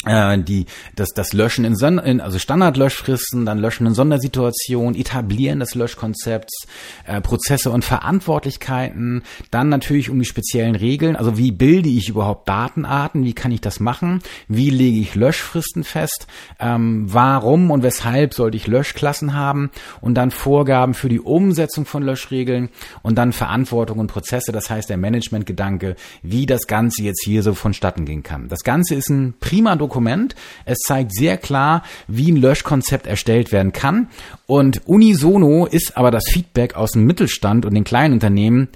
die 0.05 0.65
das 0.95 1.09
das 1.09 1.33
Löschen 1.33 1.63
in, 1.63 1.75
Son 1.75 1.99
in 1.99 2.21
also 2.21 2.39
Standardlöschfristen, 2.39 3.45
dann 3.45 3.59
Löschen 3.59 3.85
in 3.85 3.93
Sondersituationen, 3.93 4.99
Etablieren 4.99 5.59
des 5.59 5.75
Löschkonzepts, 5.75 6.65
äh, 7.05 7.21
Prozesse 7.21 7.69
und 7.69 7.85
Verantwortlichkeiten, 7.85 9.21
dann 9.51 9.69
natürlich 9.69 10.09
um 10.09 10.17
die 10.17 10.25
speziellen 10.25 10.75
Regeln, 10.75 11.15
also 11.15 11.37
wie 11.37 11.51
bilde 11.51 11.89
ich 11.89 12.09
überhaupt 12.09 12.49
Datenarten, 12.49 13.23
wie 13.23 13.33
kann 13.33 13.51
ich 13.51 13.61
das 13.61 13.79
machen, 13.79 14.21
wie 14.47 14.71
lege 14.71 14.99
ich 14.99 15.13
Löschfristen 15.13 15.83
fest, 15.83 16.25
ähm, 16.59 17.05
warum 17.07 17.69
und 17.69 17.83
weshalb 17.83 18.33
sollte 18.33 18.57
ich 18.57 18.65
Löschklassen 18.65 19.35
haben 19.35 19.69
und 20.01 20.15
dann 20.15 20.31
Vorgaben 20.31 20.95
für 20.95 21.09
die 21.09 21.19
Umsetzung 21.19 21.85
von 21.85 22.01
Löschregeln 22.01 22.69
und 23.03 23.17
dann 23.19 23.33
Verantwortung 23.33 23.99
und 23.99 24.07
Prozesse, 24.07 24.51
das 24.51 24.71
heißt 24.71 24.89
der 24.89 24.97
Managementgedanke, 24.97 25.95
wie 26.23 26.47
das 26.47 26.65
Ganze 26.65 27.03
jetzt 27.03 27.23
hier 27.23 27.43
so 27.43 27.53
vonstatten 27.53 28.05
gehen 28.05 28.23
kann. 28.23 28.47
Das 28.47 28.63
Ganze 28.63 28.95
ist 28.95 29.09
ein 29.09 29.35
prima 29.39 29.75
Dokument 29.75 29.90
Dokument. 29.91 30.35
Es 30.63 30.77
zeigt 30.79 31.13
sehr 31.13 31.37
klar, 31.37 31.83
wie 32.07 32.31
ein 32.31 32.37
Löschkonzept 32.37 33.07
erstellt 33.07 33.51
werden 33.51 33.73
kann. 33.73 34.07
Und 34.47 34.87
unisono 34.87 35.65
ist 35.65 35.97
aber 35.97 36.11
das 36.11 36.23
Feedback 36.29 36.75
aus 36.75 36.91
dem 36.91 37.03
Mittelstand 37.03 37.65
und 37.65 37.73
den 37.73 37.83
kleinen 37.83 38.13
Unternehmen, 38.13 38.69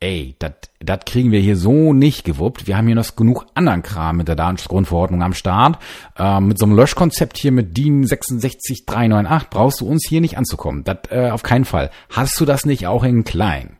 ey, 0.00 0.34
das 0.38 1.00
kriegen 1.04 1.30
wir 1.30 1.40
hier 1.40 1.58
so 1.58 1.92
nicht 1.92 2.24
gewuppt. 2.24 2.66
Wir 2.66 2.78
haben 2.78 2.86
hier 2.86 2.96
noch 2.96 3.16
genug 3.16 3.44
anderen 3.54 3.82
Kram 3.82 4.16
mit 4.16 4.28
der 4.28 4.34
Datenschutzgrundverordnung 4.34 5.22
am 5.22 5.34
Start. 5.34 5.78
Äh, 6.16 6.40
mit 6.40 6.58
so 6.58 6.64
einem 6.64 6.74
Löschkonzept 6.74 7.36
hier 7.36 7.52
mit 7.52 7.76
DIN 7.76 8.06
66398 8.06 9.50
brauchst 9.50 9.82
du 9.82 9.86
uns 9.86 10.06
hier 10.08 10.22
nicht 10.22 10.38
anzukommen. 10.38 10.84
Das 10.84 10.98
äh, 11.10 11.28
auf 11.28 11.42
keinen 11.42 11.66
Fall. 11.66 11.90
Hast 12.08 12.40
du 12.40 12.46
das 12.46 12.64
nicht 12.64 12.86
auch 12.86 13.04
in 13.04 13.24
klein? 13.24 13.76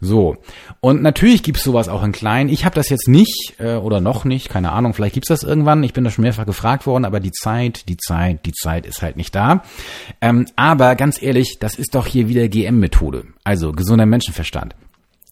So. 0.00 0.36
Und 0.80 1.02
natürlich 1.02 1.42
gibt's 1.42 1.64
sowas 1.64 1.88
auch 1.88 2.02
in 2.02 2.12
klein. 2.12 2.48
Ich 2.48 2.64
habe 2.64 2.74
das 2.74 2.88
jetzt 2.88 3.08
nicht 3.08 3.54
äh, 3.58 3.76
oder 3.76 4.00
noch 4.00 4.24
nicht, 4.24 4.48
keine 4.48 4.72
Ahnung, 4.72 4.94
vielleicht 4.94 5.14
gibt's 5.14 5.28
das 5.28 5.42
irgendwann. 5.42 5.82
Ich 5.82 5.92
bin 5.92 6.04
da 6.04 6.10
schon 6.10 6.22
mehrfach 6.22 6.46
gefragt 6.46 6.86
worden, 6.86 7.04
aber 7.04 7.20
die 7.20 7.32
Zeit, 7.32 7.88
die 7.88 7.96
Zeit, 7.96 8.46
die 8.46 8.52
Zeit 8.52 8.86
ist 8.86 9.02
halt 9.02 9.16
nicht 9.16 9.34
da. 9.34 9.62
Ähm, 10.20 10.46
aber 10.56 10.94
ganz 10.94 11.22
ehrlich, 11.22 11.58
das 11.60 11.76
ist 11.76 11.94
doch 11.94 12.06
hier 12.06 12.28
wieder 12.28 12.48
GM-Methode, 12.48 13.24
also 13.44 13.72
gesunder 13.72 14.06
Menschenverstand. 14.06 14.74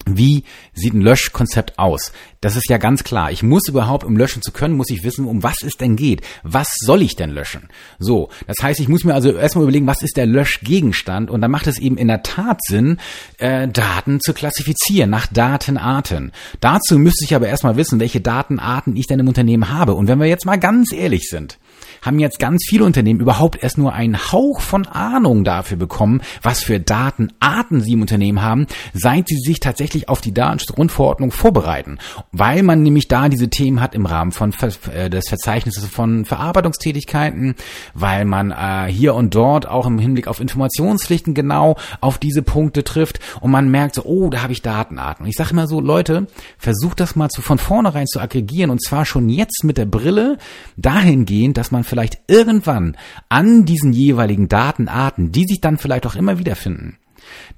Wie 0.07 0.45
sieht 0.75 0.95
ein 0.95 1.01
Löschkonzept 1.01 1.79
aus? 1.79 2.13
Das 2.41 2.57
ist 2.57 2.69
ja 2.69 2.79
ganz 2.79 3.05
klar. 3.05 3.31
Ich 3.31 3.45
muss 3.45 3.69
überhaupt, 3.69 4.03
um 4.03 4.17
löschen 4.17 4.43
zu 4.43 4.51
können, 4.51 4.77
muss 4.77 4.91
ich 4.91 5.05
wissen, 5.05 5.27
um 5.27 5.45
was 5.45 5.63
es 5.63 5.77
denn 5.77 5.95
geht. 5.95 6.23
Was 6.43 6.75
soll 6.81 7.03
ich 7.03 7.15
denn 7.15 7.31
löschen? 7.31 7.69
So. 8.01 8.29
Das 8.49 8.57
heißt, 8.61 8.81
ich 8.81 8.89
muss 8.89 9.05
mir 9.05 9.15
also 9.15 9.33
erstmal 9.33 9.63
überlegen, 9.63 9.87
was 9.87 10.03
ist 10.03 10.17
der 10.17 10.27
Löschgegenstand? 10.27 11.31
Und 11.31 11.41
dann 11.41 11.53
macht 11.53 11.69
es 11.69 11.79
eben 11.79 11.97
in 11.97 12.09
der 12.09 12.23
Tat 12.23 12.59
Sinn, 12.65 12.99
äh, 13.39 13.69
Daten 13.69 14.21
zu 14.21 14.35
klassifizieren 14.35 15.11
nach 15.11 15.29
Datenarten. 15.29 16.33
Dazu 16.61 16.99
müsste 16.99 17.25
ich 17.25 17.37
aber 17.37 17.47
erstmal 17.47 17.77
wissen, 17.77 18.01
welche 18.01 18.21
Datenarten 18.21 18.97
ich 18.97 19.07
denn 19.07 19.21
im 19.21 19.29
Unternehmen 19.29 19.71
habe. 19.71 19.95
Und 19.95 20.09
wenn 20.09 20.19
wir 20.19 20.27
jetzt 20.27 20.47
mal 20.47 20.59
ganz 20.59 20.93
ehrlich 20.93 21.29
sind, 21.29 21.59
haben 22.03 22.19
jetzt 22.19 22.39
ganz 22.39 22.65
viele 22.69 22.85
Unternehmen 22.85 23.21
überhaupt 23.21 23.63
erst 23.63 23.79
nur 23.79 23.95
einen 23.95 24.33
Hauch 24.33 24.61
von 24.61 24.87
Ahnung 24.87 25.45
dafür 25.45 25.77
bekommen, 25.77 26.21
was 26.43 26.63
für 26.63 26.81
Datenarten 26.81 27.81
sie 27.81 27.93
im 27.93 28.03
Unternehmen 28.03 28.43
haben, 28.43 28.67
seit 28.93 29.29
sie 29.29 29.39
sich 29.39 29.61
tatsächlich 29.61 30.09
auf 30.09 30.21
die 30.21 30.35
Datenschutzgrundverordnung 30.35 31.31
vorbereiten. 31.31 31.99
Weil 32.33 32.63
man 32.63 32.83
nämlich 32.83 33.09
da 33.09 33.29
diese 33.29 33.49
Themen 33.49 33.81
hat 33.81 33.95
im 33.95 34.07
Rahmen 34.07 34.33
von 34.33 34.53
äh, 34.93 35.09
des 35.09 35.29
Verzeichnisses 35.29 35.87
von 35.87 36.25
Verarbeitungstätigkeiten, 36.25 37.55
weil 37.95 38.25
man 38.25 38.51
äh, 38.51 38.91
hier 38.93 39.15
und 39.15 39.35
dort 39.35 39.69
auch 39.69 39.87
im 39.87 39.99
Hinblick 39.99 40.27
auf 40.27 40.41
Informationspflichten 40.41 41.35
genau 41.35 41.77
auf 42.01 42.19
diese 42.19 42.43
Punkte 42.43 42.85
trifft 42.85 43.21
und 43.41 43.51
man 43.51 43.71
merkt 43.71 43.95
so, 43.95 44.03
oh, 44.05 44.29
da 44.29 44.43
habe 44.43 44.53
ich 44.53 44.63
Datenarten. 44.63 45.25
Und 45.25 45.31
ich 45.31 45.37
sage 45.37 45.51
immer 45.51 45.69
so, 45.69 45.81
Leute, 45.81 46.27
versucht 46.59 47.01
das 47.01 47.15
mal 47.15 47.29
zu, 47.29 47.43
von 47.43 47.59
vornherein 47.59 48.07
zu 48.07 48.21
aggregieren 48.21 48.71
und 48.71 48.83
zwar 48.83 49.05
schon 49.05 49.29
jetzt 49.29 49.63
mit 49.65 49.79
der 49.79 49.87
Brille 49.87 50.39
dahingehend, 50.77 51.57
dass 51.57 51.71
man 51.71 51.85
vielleicht 51.93 52.21
irgendwann 52.27 52.97
an 53.29 53.67
diesen 53.67 53.93
jeweiligen 53.93 54.49
Datenarten, 54.49 55.31
die 55.31 55.45
sich 55.45 55.61
dann 55.61 55.77
vielleicht 55.77 56.07
auch 56.07 56.15
immer 56.15 56.39
wiederfinden, 56.39 56.97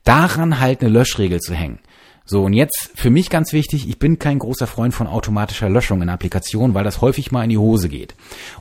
daran 0.03 0.59
halt 0.59 0.81
eine 0.81 0.91
Löschregel 0.91 1.39
zu 1.39 1.55
hängen. 1.55 1.79
So, 2.27 2.43
und 2.43 2.53
jetzt 2.53 2.91
für 2.97 3.11
mich 3.11 3.31
ganz 3.31 3.53
wichtig, 3.53 3.89
ich 3.89 4.01
bin 4.01 4.19
kein 4.19 4.41
großer 4.41 4.67
Freund 4.67 4.93
von 4.93 5.07
automatischer 5.07 5.71
Löschung 5.71 6.03
in 6.03 6.09
Applikationen, 6.09 6.75
weil 6.75 6.83
das 6.83 7.01
häufig 7.01 7.31
mal 7.31 7.45
in 7.45 7.51
die 7.51 7.59
Hose 7.59 7.89
geht. 7.89 8.17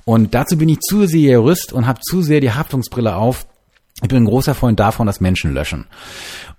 Und 0.05 0.35
dazu 0.35 0.59
bin 0.59 0.69
ich 0.69 0.79
zu 0.81 1.07
sehr 1.07 1.33
Jurist 1.33 1.73
und 1.73 1.87
habe 1.87 2.01
zu 2.01 2.21
sehr 2.21 2.39
die 2.39 2.51
Haftungsbrille 2.51 3.15
auf. 3.15 3.47
Ich 4.03 4.09
bin 4.09 4.17
ein 4.19 4.25
großer 4.25 4.53
Freund 4.53 4.79
davon, 4.79 5.07
dass 5.07 5.21
Menschen 5.21 5.55
löschen. 5.55 5.87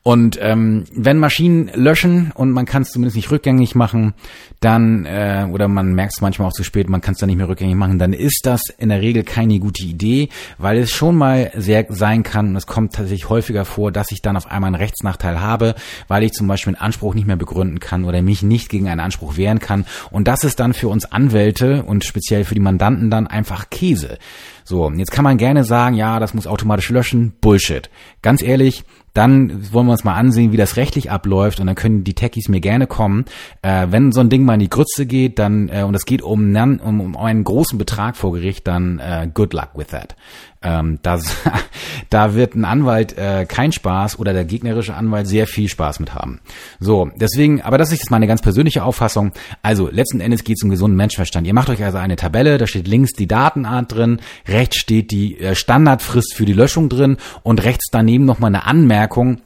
Und 0.07 0.39
ähm, 0.43 0.85
wenn 0.95 1.19
Maschinen 1.19 1.71
löschen 1.73 2.31
und 2.35 2.51
man 2.51 2.67
kann 2.67 2.83
es 2.83 2.91
zumindest 2.91 3.17
nicht 3.17 3.31
rückgängig 3.31 3.75
machen, 3.75 4.13
dann, 4.61 5.07
äh, 5.07 5.49
oder 5.51 5.67
man 5.67 5.95
merkt 5.95 6.13
es 6.15 6.21
manchmal 6.21 6.49
auch 6.49 6.53
zu 6.53 6.63
spät, 6.63 6.91
man 6.91 7.01
kann 7.01 7.15
es 7.15 7.21
dann 7.21 7.29
nicht 7.29 7.39
mehr 7.39 7.49
rückgängig 7.49 7.75
machen, 7.75 7.99
dann 7.99 8.13
ist 8.13 8.43
das 8.45 8.61
in 8.77 8.91
der 8.91 9.01
Regel 9.01 9.23
keine 9.23 9.59
gute 9.59 9.83
Idee, 9.83 10.29
weil 10.59 10.77
es 10.77 10.91
schon 10.91 11.17
mal 11.17 11.51
sehr 11.57 11.87
sein 11.89 12.23
kann, 12.23 12.49
und 12.49 12.57
es 12.57 12.67
kommt 12.67 12.93
tatsächlich 12.93 13.31
häufiger 13.31 13.65
vor, 13.65 13.93
dass 13.93 14.13
ich 14.13 14.21
dann 14.21 14.37
auf 14.37 14.51
einmal 14.51 14.69
einen 14.69 14.83
Rechtsnachteil 14.83 15.41
habe, 15.41 15.75
weil 16.07 16.23
ich 16.23 16.33
zum 16.33 16.49
Beispiel 16.49 16.75
einen 16.75 16.83
Anspruch 16.83 17.15
nicht 17.15 17.27
mehr 17.27 17.37
begründen 17.37 17.81
kann 17.81 18.05
oder 18.05 18.21
mich 18.21 18.43
nicht 18.43 18.69
gegen 18.69 18.91
einen 18.91 19.01
Anspruch 19.01 19.39
wehren 19.39 19.59
kann. 19.59 19.87
Und 20.11 20.29
das 20.29 20.45
ist 20.45 20.61
dann 20.61 20.75
für 20.75 20.89
uns 20.89 21.07
Anwälte 21.07 21.83
und 21.83 22.05
speziell 22.05 22.45
für 22.45 22.55
die 22.55 22.61
Mandanten 22.61 23.09
dann 23.09 23.27
einfach 23.27 23.71
Käse. 23.71 24.19
So, 24.65 24.91
jetzt 24.91 25.13
kann 25.13 25.25
man 25.25 25.37
gerne 25.37 25.63
sagen, 25.65 25.95
ja, 25.95 26.19
das 26.19 26.33
muss 26.33 26.47
automatisch 26.47 26.89
löschen. 26.89 27.35
Bullshit. 27.41 27.91
Ganz 28.23 28.43
ehrlich, 28.43 28.85
dann 29.13 29.73
wollen 29.73 29.87
wir 29.87 29.93
uns 29.93 30.05
mal 30.05 30.15
ansehen, 30.15 30.53
wie 30.53 30.57
das 30.57 30.77
rechtlich 30.77 31.11
abläuft 31.11 31.61
und 31.61 31.67
dann 31.67 31.77
können 31.77 32.03
die 32.03 32.15
Techies 32.15 32.49
mir 32.49 32.61
gerne 32.61 32.87
kommen. 32.87 33.27
Äh, 33.63 33.89
wenn 33.91 34.11
so 34.11 34.21
ein 34.21 34.31
Ding 34.31 34.45
mal 34.45 34.55
in 34.55 34.61
die 34.61 34.71
Grütze 34.71 35.07
geht, 35.07 35.39
dann 35.39 35.69
äh, 35.69 35.85
und 35.85 35.95
es 35.95 36.05
geht 36.05 36.23
um, 36.23 36.57
um, 36.57 37.01
um 37.01 37.17
einen 37.17 37.45
großen 37.45 37.79
Betrag 37.79 38.17
vor 38.17 38.33
Gericht, 38.33 38.67
dann 38.67 38.99
äh, 38.99 39.29
good 39.33 39.53
luck 39.53 39.71
with 39.75 39.89
that. 39.89 40.17
Ähm, 40.65 40.99
das, 41.03 41.37
da 42.11 42.35
wird 42.35 42.55
ein 42.55 42.65
Anwalt 42.65 43.17
äh, 43.17 43.45
kein 43.47 43.71
Spaß 43.71 44.19
oder 44.19 44.33
der 44.33 44.45
gegnerische 44.45 44.95
Anwalt 44.95 45.29
sehr 45.29 45.47
viel 45.47 45.69
Spaß 45.69 46.01
mit 46.01 46.15
haben. 46.15 46.41
So, 46.81 47.11
deswegen, 47.17 47.61
aber 47.61 47.79
das 47.79 47.93
ist 47.93 47.99
jetzt 47.99 48.11
meine 48.11 48.27
ganz 48.27 48.41
persönliche 48.41 48.83
Auffassung. 48.83 49.33
Also 49.63 49.89
letzten 49.89 50.21
Endes 50.21 50.43
geht 50.43 50.57
es 50.57 50.65
um 50.65 50.71
gesunden 50.71 50.97
Menschenverstand. 50.97 51.47
Ihr 51.47 51.55
macht 51.55 51.69
euch 51.69 51.85
also 51.85 51.99
eine 51.99 52.17
Tabelle, 52.17 52.59
da 52.59 52.67
steht 52.67 52.89
links 52.89 53.13
die 53.13 53.29
Datenart 53.29 53.93
drin, 53.93 54.21
rechts 54.49 54.79
steht 54.79 55.11
die 55.11 55.39
äh, 55.39 55.55
Standardfrist 55.55 56.35
für 56.35 56.47
die 56.47 56.55
Löschung 56.55 56.89
drin 56.89 57.19
und 57.43 57.63
rechts 57.63 57.89
daneben 57.93 58.25
nochmal 58.25 58.49
eine 58.49 58.65
Anmerkung, 58.65 59.43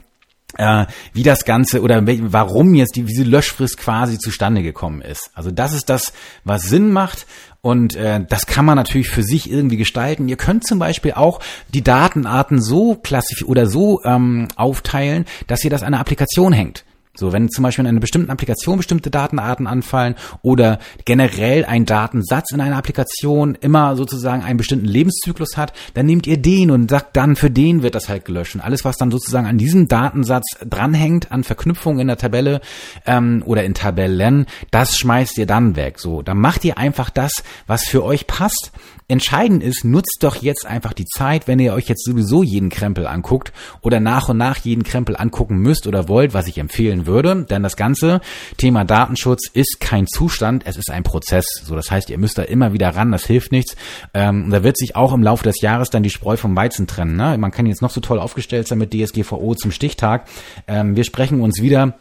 äh, 0.57 0.85
wie 1.13 1.23
das 1.23 1.45
Ganze 1.45 1.81
oder 1.81 2.01
warum 2.05 2.73
jetzt 2.75 2.95
die, 2.95 3.03
diese 3.03 3.23
Löschfrist 3.23 3.77
quasi 3.77 4.17
zustande 4.17 4.63
gekommen 4.63 5.01
ist. 5.01 5.31
Also 5.33 5.51
das 5.51 5.73
ist 5.73 5.89
das, 5.89 6.13
was 6.43 6.63
Sinn 6.63 6.91
macht 6.91 7.25
Und 7.61 7.95
äh, 7.95 8.21
das 8.27 8.45
kann 8.45 8.65
man 8.65 8.77
natürlich 8.77 9.09
für 9.09 9.23
sich 9.23 9.51
irgendwie 9.51 9.77
gestalten. 9.77 10.29
Ihr 10.29 10.37
könnt 10.37 10.65
zum 10.65 10.79
Beispiel 10.79 11.13
auch 11.13 11.39
die 11.73 11.83
Datenarten 11.83 12.61
so 12.61 12.95
klassifizieren 12.95 13.51
oder 13.51 13.67
so 13.67 14.01
ähm, 14.05 14.47
aufteilen, 14.55 15.25
dass 15.47 15.63
ihr 15.63 15.69
das 15.69 15.81
an 15.81 15.93
eine 15.93 15.99
Applikation 15.99 16.53
hängt. 16.53 16.85
So, 17.15 17.33
wenn 17.33 17.49
zum 17.49 17.63
Beispiel 17.63 17.83
in 17.83 17.89
einer 17.89 17.99
bestimmten 17.99 18.29
Applikation 18.29 18.77
bestimmte 18.77 19.09
Datenarten 19.09 19.67
anfallen 19.67 20.15
oder 20.41 20.79
generell 21.05 21.65
ein 21.65 21.85
Datensatz 21.85 22.51
in 22.51 22.61
einer 22.61 22.77
Applikation 22.77 23.55
immer 23.55 23.95
sozusagen 23.95 24.43
einen 24.43 24.57
bestimmten 24.57 24.85
Lebenszyklus 24.85 25.57
hat, 25.57 25.73
dann 25.95 26.05
nehmt 26.05 26.27
ihr 26.27 26.37
den 26.37 26.71
und 26.71 26.89
sagt 26.89 27.17
dann, 27.17 27.35
für 27.35 27.49
den 27.49 27.81
wird 27.81 27.95
das 27.95 28.09
halt 28.09 28.25
gelöscht. 28.25 28.55
Und 28.55 28.61
alles, 28.61 28.85
was 28.85 28.97
dann 28.97 29.11
sozusagen 29.11 29.47
an 29.47 29.57
diesem 29.57 29.87
Datensatz 29.87 30.45
dranhängt, 30.63 31.31
an 31.31 31.43
Verknüpfungen 31.43 31.99
in 31.99 32.07
der 32.07 32.17
Tabelle 32.17 32.61
ähm, 33.05 33.43
oder 33.45 33.63
in 33.63 33.73
Tabellen, 33.73 34.45
das 34.71 34.95
schmeißt 34.95 35.37
ihr 35.39 35.47
dann 35.47 35.75
weg. 35.75 35.99
So, 35.99 36.21
dann 36.21 36.37
macht 36.37 36.63
ihr 36.63 36.77
einfach 36.77 37.09
das, 37.09 37.31
was 37.67 37.85
für 37.85 38.03
euch 38.03 38.27
passt 38.27 38.71
Entscheidend 39.09 39.63
ist, 39.63 39.83
nutzt 39.83 40.19
doch 40.21 40.35
jetzt 40.35 40.67
einfach 40.67 40.93
die 40.93 41.05
Zeit, 41.05 41.47
wenn 41.47 41.57
ihr 41.57 41.73
euch 41.73 41.87
jetzt 41.87 42.05
sowieso 42.05 42.43
jeden 42.43 42.69
Krempel 42.69 43.07
anguckt 43.07 43.51
oder 43.81 43.99
nach 43.99 44.29
und 44.29 44.37
nach 44.37 44.57
jeden 44.57 44.83
Krempel 44.83 45.17
angucken 45.17 45.57
müsst 45.57 45.87
oder 45.87 46.07
wollt, 46.07 46.35
was 46.35 46.45
ich 46.45 46.59
empfehlen 46.59 47.07
würde. 47.07 47.45
Denn 47.49 47.63
das 47.63 47.75
ganze 47.75 48.21
Thema 48.57 48.85
Datenschutz 48.85 49.49
ist 49.51 49.79
kein 49.79 50.05
Zustand, 50.05 50.61
es 50.67 50.77
ist 50.77 50.91
ein 50.91 51.01
Prozess. 51.01 51.45
So, 51.63 51.75
das 51.75 51.89
heißt, 51.89 52.11
ihr 52.11 52.19
müsst 52.19 52.37
da 52.37 52.43
immer 52.43 52.71
wieder 52.71 52.95
ran, 52.95 53.11
das 53.11 53.25
hilft 53.25 53.51
nichts. 53.51 53.75
Ähm, 54.13 54.51
da 54.51 54.63
wird 54.63 54.77
sich 54.77 54.95
auch 54.95 55.11
im 55.11 55.23
Laufe 55.23 55.43
des 55.43 55.59
Jahres 55.59 55.89
dann 55.89 56.03
die 56.03 56.11
Spreu 56.11 56.37
vom 56.37 56.55
Weizen 56.55 56.85
trennen. 56.85 57.15
Ne? 57.15 57.35
Man 57.39 57.49
kann 57.49 57.65
jetzt 57.65 57.81
noch 57.81 57.89
so 57.89 58.01
toll 58.01 58.19
aufgestellt 58.19 58.67
sein 58.67 58.77
mit 58.77 58.93
DSGVO 58.93 59.55
zum 59.55 59.71
Stichtag. 59.71 60.27
Ähm, 60.67 60.95
wir 60.95 61.03
sprechen 61.03 61.41
uns 61.41 61.59
wieder 61.63 61.95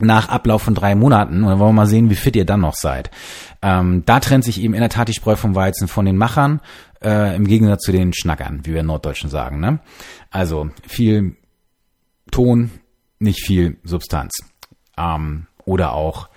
nach 0.00 0.28
Ablauf 0.28 0.62
von 0.62 0.74
drei 0.74 0.94
Monaten 0.94 1.42
und 1.42 1.48
dann 1.48 1.58
wollen 1.58 1.70
wir 1.70 1.82
mal 1.82 1.86
sehen, 1.86 2.10
wie 2.10 2.14
fit 2.14 2.36
ihr 2.36 2.44
dann 2.44 2.60
noch 2.60 2.74
seid. 2.74 3.10
Ähm, 3.62 4.04
da 4.06 4.20
trennt 4.20 4.44
sich 4.44 4.60
eben 4.60 4.74
in 4.74 4.80
der 4.80 4.88
Tat 4.88 5.08
die 5.08 5.14
Spreu 5.14 5.36
vom 5.36 5.54
Weizen 5.54 5.88
von 5.88 6.06
den 6.06 6.16
Machern, 6.16 6.60
äh, 7.02 7.36
im 7.36 7.46
Gegensatz 7.46 7.82
zu 7.82 7.92
den 7.92 8.12
Schnackern, 8.12 8.60
wie 8.64 8.74
wir 8.74 8.82
Norddeutschen 8.82 9.30
sagen. 9.30 9.60
Ne? 9.60 9.80
Also 10.30 10.70
viel 10.86 11.36
Ton, 12.30 12.70
nicht 13.18 13.44
viel 13.44 13.78
Substanz. 13.84 14.32
Ähm, 14.96 15.46
oder 15.64 15.92
auch 15.92 16.28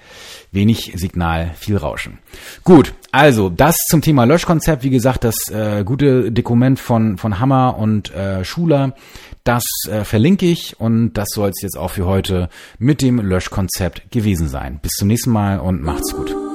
wenig 0.52 0.94
Signal, 0.96 1.52
viel 1.56 1.78
Rauschen. 1.78 2.20
Gut, 2.64 2.94
also 3.12 3.50
das 3.50 3.76
zum 3.90 4.02
Thema 4.02 4.26
Löschkonzept. 4.26 4.84
Wie 4.84 4.90
gesagt, 4.90 5.24
das 5.24 5.36
äh, 5.50 5.84
gute 5.84 6.32
Dokument 6.32 6.80
von, 6.80 7.18
von 7.18 7.40
Hammer 7.40 7.78
und 7.78 8.14
äh, 8.14 8.46
Schuler, 8.46 8.96
das 9.44 9.64
äh, 9.90 10.04
verlinke 10.04 10.46
ich 10.46 10.80
und 10.80 11.14
das 11.14 11.30
soll 11.34 11.50
es 11.50 11.62
jetzt 11.62 11.78
auch 11.78 11.92
für 11.92 12.06
heute 12.06 12.50
mit 12.78 13.02
dem 13.02 13.20
Löschkonzept 13.20 14.12
gewesen 14.12 14.48
sein. 14.48 14.80
Bis 14.82 14.92
zum 14.92 15.08
nächsten 15.08 15.32
Mal 15.32 15.60
und 15.60 15.82
macht's 15.82 16.14
gut. 16.16 16.53